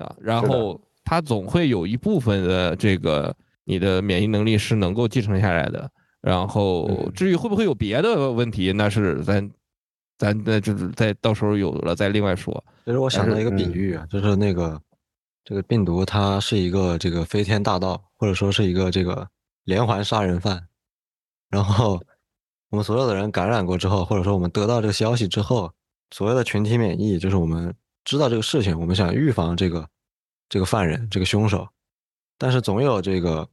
[0.00, 3.34] 啊，然后它总会有一部分的这个
[3.64, 5.90] 你的免疫能力是能够继承下来的。
[6.20, 9.50] 然后至于会不会有别的问题，那是咱
[10.18, 12.64] 咱那就是在到时候有了再另外说。
[12.84, 14.80] 其实我想到一个比喻啊，就是那个。
[15.42, 19.26] 这个病毒它是一个这个飞天大盗，或者说是一个这个
[19.64, 20.62] 连环杀人犯。
[21.48, 22.00] 然后
[22.68, 25.72] 我们所有的人感染过之后，或者说我们得到这个消息之后，
[26.10, 27.74] 所谓的群体免疫，就是我们
[28.10, 29.88] 知道这个事情，我们想预防这个
[30.48, 31.68] 这个犯人、这个凶手。
[32.36, 33.48] 但是总有这个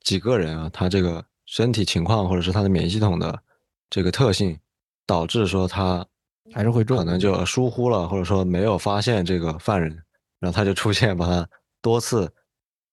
[0.00, 3.42] 几个人啊，他这个身体情况或者是他的免疫系统的
[3.88, 4.58] 这个特性，
[5.06, 6.06] 导致说他
[6.52, 9.90] 还是会中，可能就疏忽了，或者说没有发现这个犯人。
[10.38, 11.48] 然后他就出现把他
[11.80, 12.30] 多次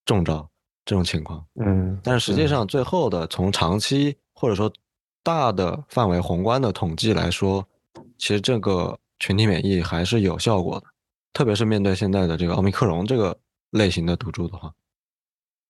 [0.05, 0.49] 中招
[0.85, 4.71] 这种情况，嗯，但是实际上最后的从长期或者说
[5.23, 7.67] 大的范围宏观的统计来说，
[8.17, 10.85] 其实这个群体免疫还是有效果的，
[11.33, 13.37] 特别是面对现在的这个奥密克戎这个
[13.71, 14.73] 类型的毒株的话，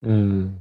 [0.01, 0.59] 嗯，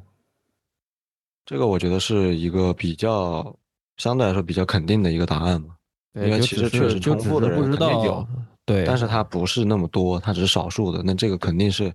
[1.47, 3.57] 这个我觉得是一个比较
[3.97, 5.77] 相对来说比较肯定的一个答案嘛，
[6.15, 8.27] 因为其实确实重复的人肯定有。
[8.67, 11.03] 对，但是它不是那么多，它只是少数的。
[11.03, 11.91] 那这个肯定是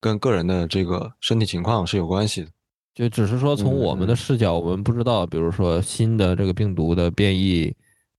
[0.00, 2.48] 跟个人的这个身体情况是有关系的。
[2.94, 7.74] 就只是说从我们的视角，我们不知道，比如说新的这个病毒的变异，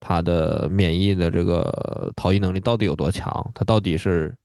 [0.05, 3.51] 它的免疫的这个逃逸能力到底有多强？
[3.55, 4.35] 它到底是，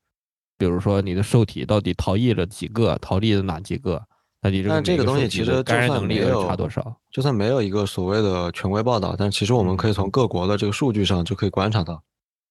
[0.56, 4.00] 比如说你的受体到底逃逸了几个，逃逸了哪几个？
[4.40, 6.96] 那你这个东西其实感染能力有差多少？
[7.10, 12.00] 就算没有一个所谓的权威报道，但其实我们可以从各国的这个数据上就可以观察到。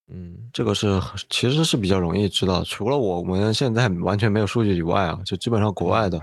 [0.09, 6.21] 嗯，这个是其实是比较容易知道，除了我们现在完全没有数据以外啊，就基本上国外的，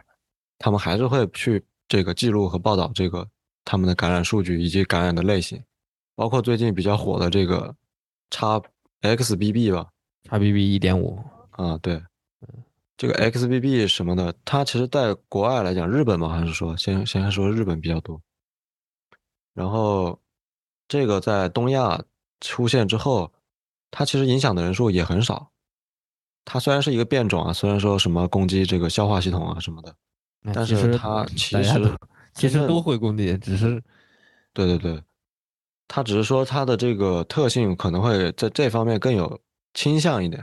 [0.58, 3.26] 他们还是会去这个记录和报道这个
[3.64, 5.58] 他们的感染数据以及感染的类型，
[6.14, 7.74] 包括最近比较火的这个
[8.30, 8.60] 叉
[9.02, 9.88] XBB 吧，
[10.24, 11.22] 叉 BB 一点五。
[11.50, 12.02] 啊，对，
[12.96, 18.20] 这个 XBB 什么的，它其实在国外来讲，日本嘛，还是说先先说日本比较多，
[19.52, 20.20] 然后
[20.88, 22.02] 这个在东亚
[22.40, 23.32] 出现之后。
[23.96, 25.52] 它其实影响的人数也很少，
[26.44, 29.94] 它虽然是一个变种啊，虽然说什么攻击这个消化系统啊什么的，
[30.52, 31.96] 但是它其实
[32.34, 33.80] 其实都会攻击，只是
[34.52, 35.00] 对对对，
[35.86, 39.38] 它只是说他的这个特性可能会在这方面更有
[39.74, 40.42] 倾向一点。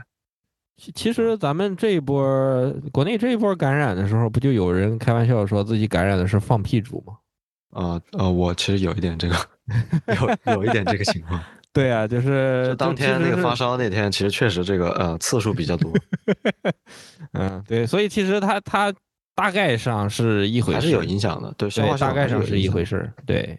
[0.94, 7.14] 其实咱们这一波国内这一波感染的时候，不就有人开玩笑说自己感染的是放屁猪吗？
[7.70, 9.36] 啊呃，我其实有一点这个，
[10.44, 11.40] 有 有一点这个情况。
[11.72, 15.90] 对啊，就是当天那个发烧那天，其实确实这个呃次数比较多。
[17.32, 18.92] 嗯，对，所以其实它它
[19.34, 21.54] 大概上是一回事，还是有影响的。
[21.56, 23.10] 对，大概上是一回事。
[23.24, 23.58] 对。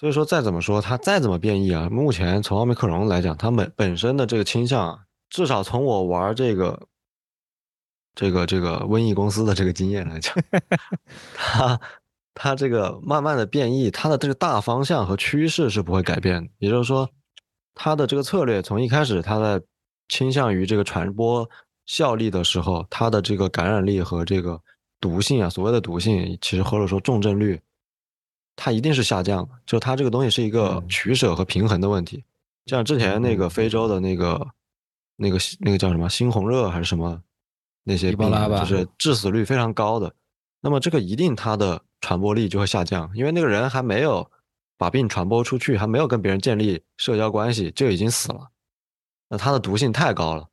[0.00, 4.98] 所以说，再怎么说，它再怎么变异啊，目前从奥密克戎来讲，它本本身的这个倾向，啊，
[5.28, 6.88] 至少从我玩这个
[8.14, 10.34] 这个这个瘟疫公司的这个经验来讲，
[11.36, 11.80] 它。
[12.32, 16.48] 它这个慢慢的变异，它的这个大方向和趋势是不会改变。
[16.58, 17.06] 也就是说，
[17.74, 19.60] 它的这个策略从一开始，它在
[20.08, 21.46] 倾向于这个传播
[21.84, 24.58] 效力的时候，它的这个感染力和这个
[25.00, 27.60] 毒性啊，所谓的毒性，其实或者说重症率，
[28.62, 32.22] 它一定是下降的，就它这个东西是一个取舍和平衡的问题。
[32.66, 34.46] 像之前那个非洲的那个
[35.16, 37.18] 那个那个叫什么猩红热还是什么
[37.84, 40.12] 那些病，就是致死率非常高的。
[40.60, 44.30] 那么这个一定它的传播力就会下降，因为那个人还没有
[44.76, 48.50] 把病传播出去，还没有跟别人建立社交关系就已经死了，
[49.30, 50.46] 那它的毒性太高了，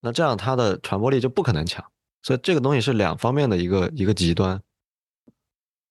[0.00, 1.84] 那这样它的传播力就不可能强。
[2.22, 4.62] 所以这个东西是两方面的一个一个极端，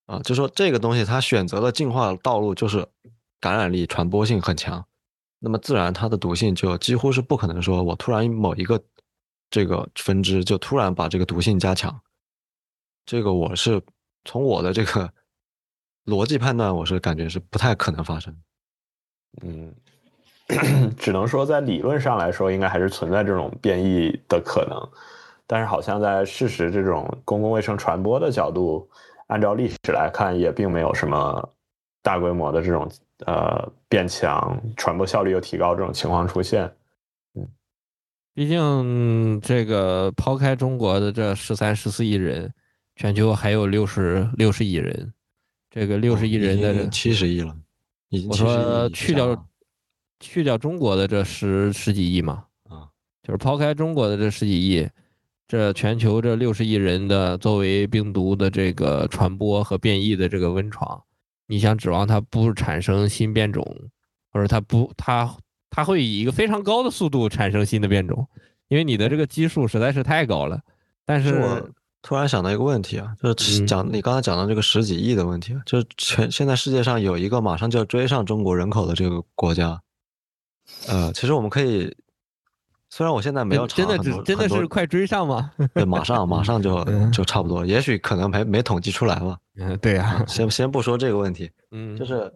[0.07, 2.87] 啊，就说这个东西它选择了进化的道路就是
[3.39, 4.83] 感染力、传播性很强，
[5.39, 8.81] 那么自然它的毒性就几乎是不可能说我突然某一个
[9.49, 12.01] 这个分支就突然把这个毒性加强。
[13.05, 13.81] 这个我是
[14.25, 15.11] 从我的这个
[16.05, 18.33] 逻辑判断，我是感觉是不太可能发生。
[19.41, 19.75] 嗯，
[20.97, 24.89] 只能说在理论上来说，应该还是存在这种变异的可能。
[25.45, 28.89] 但是好像在事实这种公共卫生传播的角度，
[29.27, 31.53] 按照历史来看，也并没有什么
[32.01, 32.89] 大规模的这种
[33.25, 36.69] 呃变强、传播效率又提高这种情况出现。
[37.35, 37.47] 嗯，
[38.33, 42.53] 毕竟这个抛开中国的这十三、十四亿人。
[42.99, 45.13] 全球还有六十六十亿人，
[45.69, 47.55] 这个六十亿人的七十亿了，
[48.09, 49.47] 已经我说去掉
[50.19, 52.89] 去掉中国的这十十几亿嘛，啊，
[53.21, 54.89] 就是抛开中国的这十几亿，
[55.47, 61.01] 这全球这六十亿人的作为病毒的这个传播和变异的这个温床，
[61.47, 63.65] 你想指望它不产生新变种，
[64.31, 65.37] 或者它不它
[65.69, 68.27] 它会以一个非常高的速度产生新的变种，
[68.67, 70.59] 因为你的这个基数实在是太高了，
[71.05, 71.69] 但是我。
[72.03, 79.81] 突然想到一个问题啊，就是讲你刚才讲到这个十几亿的问题，就是全现在世界上有一个马上就要追上中国人口的这个国家，
[80.87, 81.93] 呃，其实我们可以，
[82.89, 85.51] 虽然我现在没有查，真的只真的是快追上吗？
[85.73, 89.37] 对，马上马上就 就差不多，也许可能没没统计出来吧。
[89.57, 92.31] 嗯，对呀，先先不说这个问题， 嗯，就是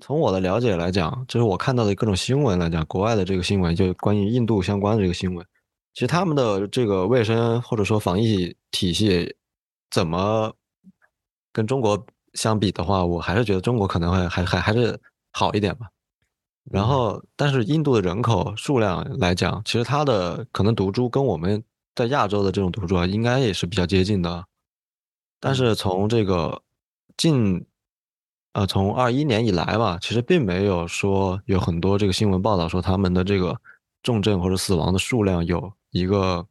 [0.00, 5.44] 从我的了解来讲，就是我看到的各种新闻来讲，国外的这个新闻，就关于印度相关的这个新闻。
[5.94, 9.34] 其实他们的这个卫生或者说防疫体系，
[9.90, 10.52] 怎么
[11.52, 14.96] 跟中国相比的话，我还是觉得中国可能会还还还是
[15.32, 15.88] 好一点吧。
[16.70, 21.62] 然后，但是印度的人口数量来讲，其实它的可能毒株跟我们
[21.94, 24.44] 在亚洲的这种毒株啊，应该也是比较接近的。
[25.40, 26.62] 但是从这个
[27.16, 27.64] 近，
[28.52, 33.56] 呃，从二一年以来吧，其实并没有说有很多这个新闻报道说他们的这个
[34.02, 35.72] 重症或者死亡的数量有。
[35.92, 36.46] 一个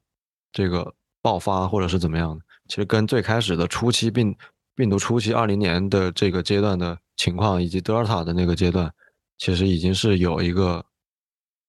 [0.51, 0.91] 这个
[1.22, 4.36] 爆发或者是怎么样的，其实跟最开始的初期病
[4.74, 8.91] 病毒初期二零年的这个阶段的情况，以及德尔塔的那个阶段，
[9.38, 10.83] 其实已经是有一个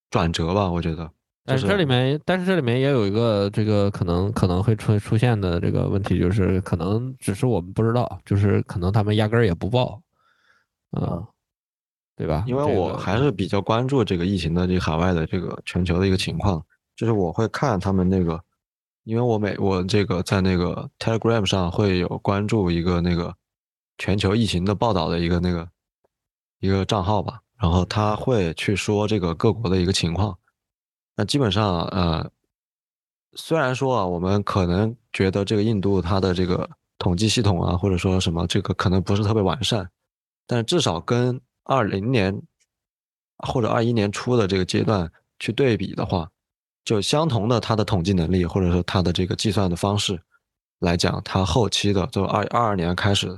[0.09, 1.11] 转折吧，我觉得。
[1.43, 10.01] 但是这里面，但是这里面也有一个这个可能可能会出出现的这个问题，就是可能只是我们不知道，就是可能他们压根儿也不报，
[10.91, 11.23] 啊，
[12.17, 12.43] 对吧？
[12.47, 16.61] 因为我还是比较关注这个疫情的这个海外的这个全球的一个情况。
[16.97, 18.43] 就是我会看他们那个，
[19.03, 23.33] 因为我每我这个在那个 Telegram 上会有关注一个那个
[23.99, 25.69] 全球疫情的报道的一个那个
[26.59, 30.37] 一个账号吧，然后他会去说这个各国的一个情况。
[31.15, 32.29] 那基本上呃，
[33.33, 39.89] 虽然说啊，我们可能觉得这个印度它的这个统计系统啊，或者说什么这个可能不是特别完善，
[40.45, 42.41] 但至少跟二零年
[43.39, 46.29] 或者二一年初的这个阶段去对比的话。
[46.85, 50.17] 就相同的，它的统计能力或者说它的这个计算的方式
[50.79, 53.37] 来讲，它后期的就二二二年开始，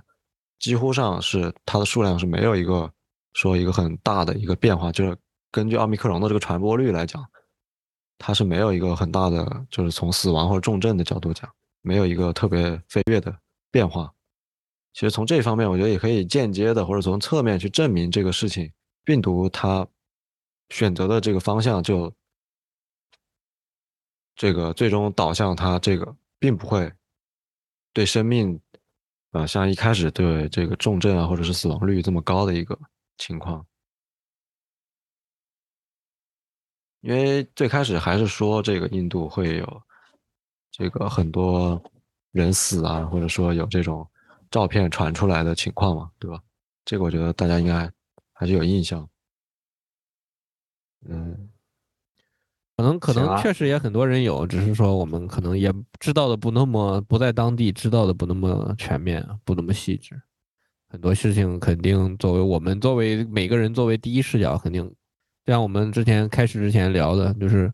[0.60, 2.88] 几乎上是它的数量是没有一个
[3.34, 4.92] 说一个很大的一个变化。
[4.92, 5.18] 就是
[5.52, 7.26] 根据奥密克戎的这个传播率来讲，
[8.18, 11.50] 它是没有一个很大的，就是从死亡或者重症的角度讲，
[11.82, 13.36] 没有一个特别飞跃的
[13.72, 14.14] 变化。
[14.94, 18.72] 其实从这方面，我觉得也可以间接的或者从侧面去证明这个事情，
[19.04, 19.88] 病毒它
[20.70, 22.14] 选择的这个方向就。
[24.36, 26.90] 这个最终导向，它这个并不会
[27.92, 28.58] 对生命，
[29.32, 32.80] 啊，像一开始对这个重症啊，或者是死亡率这么高的一个
[33.20, 33.64] 情况，
[37.02, 39.82] 因为最开始还是说这个印度会有
[40.72, 41.80] 这个很多
[42.32, 44.10] 人死啊，或者说有这种
[44.50, 46.42] 照片传出来的情况嘛，对吧？
[46.84, 47.92] 这个我觉得大家应该
[48.34, 49.08] 还是有印象，
[51.08, 51.52] 嗯。
[52.76, 60.22] 可能可能确实也很多人有，只是说我们可能也知道的不那么不在当地知道的不那么全面，不那么细致。
[60.90, 64.92] 很多事情肯定作为我们作为每个人作为第一视角，肯定
[65.46, 67.72] 像我们之前开始之前聊的，就是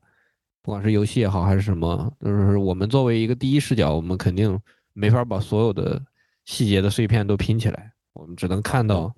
[0.62, 4.60] 不管是游戏也好还是什么，就是我们作为一个第一视角，我们肯定
[4.94, 6.02] 没法把所有的
[6.44, 7.92] 细节的碎片都拼起来。
[8.14, 9.14] 我们只能看到。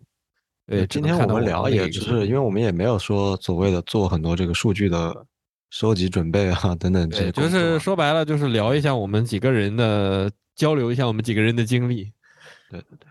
[0.67, 5.25] 对，今天我们聊也只是因为我们也没有说所谓的做很多这个数据的
[5.69, 7.31] 收集准备啊等等这些。
[7.31, 12.11] 就是说白了，就是聊一下我们几个人的交流一下我们几个人的经历。
[12.69, 13.06] 对对对。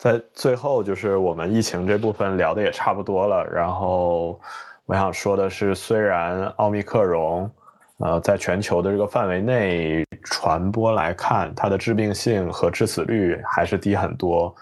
[0.00, 3.44] 在最后，就是我们疫情这部分聊的也差不多了。
[3.52, 4.40] 然后
[4.86, 7.50] 我想说的是，虽然奥密克戎，
[7.98, 14.54] 呃，在全球的这个范围内传播来看，它的致病性和致死率还是低很多。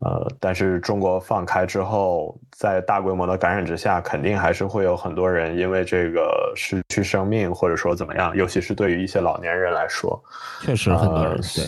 [0.00, 10.20] 呃，但是中国放开之后，在大规模的感染之下，肯定还是会有很多人因为这个失去生命，或者说怎么样，尤其是对于一些老年人来说，
[10.62, 11.64] 确实很多人对，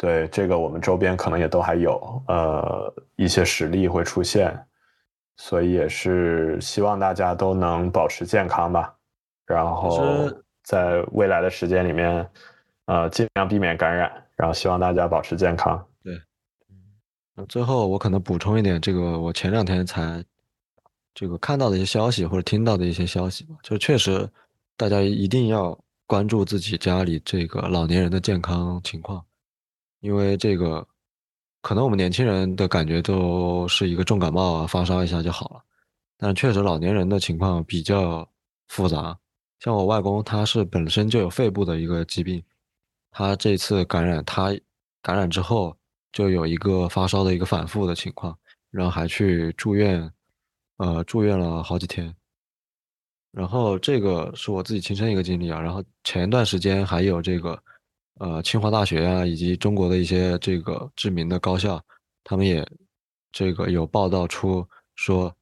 [0.00, 4.58] 对这个我们周边可能也都还有呃一些实例会出现，
[5.36, 8.94] 所以也是希望大家都能保持健康吧，
[9.44, 10.32] 然后
[10.62, 12.26] 在未来的时间里面，
[12.86, 15.86] 呃，尽量避免感染，然后希望大家保持健康。
[16.02, 16.18] 对
[17.46, 20.24] 最后，我可能补充一点，这个我前两天才
[21.12, 24.26] 这个看到的一些消息或者听到的一些消息吧，就确实
[24.78, 29.22] 大家一定要关注自己家里这个老年人的健康情况，
[30.00, 30.86] 因为这个
[31.62, 35.62] 可能我们年轻人的感觉都是一个重感冒啊，发烧一下就好了，
[36.16, 38.28] 但确实老年人的情况比较
[38.68, 39.18] 复杂，
[39.60, 42.42] 像我外公他是本身就有肺部的一个疾病，
[43.10, 44.54] 他这次感染，他
[45.02, 45.76] 感染之后。
[46.12, 48.36] 就有一个发烧的一个反复的情况，
[48.72, 50.12] 然后还去住院，
[50.78, 52.12] 呃，住院了好几天。
[53.30, 55.60] 然后这个是我自己亲身一个经历啊。
[55.60, 57.62] 然后前一段时间还有这个，
[58.20, 61.82] 呃，清华大学啊，以及中国的一些这个知名的高校，
[62.22, 62.62] 他们也
[63.32, 64.62] 这个有报道出
[64.94, 65.34] 说，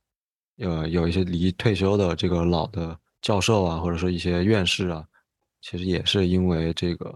[0.58, 5.04] 呃，有一些离退休的这个老的教授啊，或者说一些院士啊，
[5.60, 7.12] 其实也是因为这个。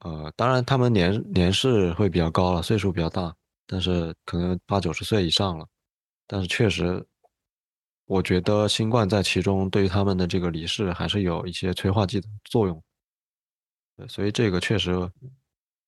[0.00, 3.34] 呃，当然，他们年年事会比较高了，岁数比较大，
[3.66, 5.66] 但是可能八九十岁以上了。
[6.26, 7.04] 但是确实，
[8.06, 12.82] 我觉得新冠在其中对于他们的这个离世还是有一些催化剂的作用。
[13.96, 15.10] 对，所以这个确实，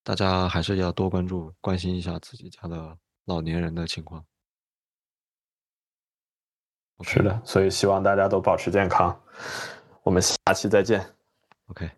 [0.03, 2.97] 大家还是要多关注、关心一下自己家的
[3.27, 4.25] 老年人的情况。
[7.03, 9.19] 是的，所以希望大家都保持健康。
[10.03, 11.05] 我们下期再见。
[11.67, 11.98] OK。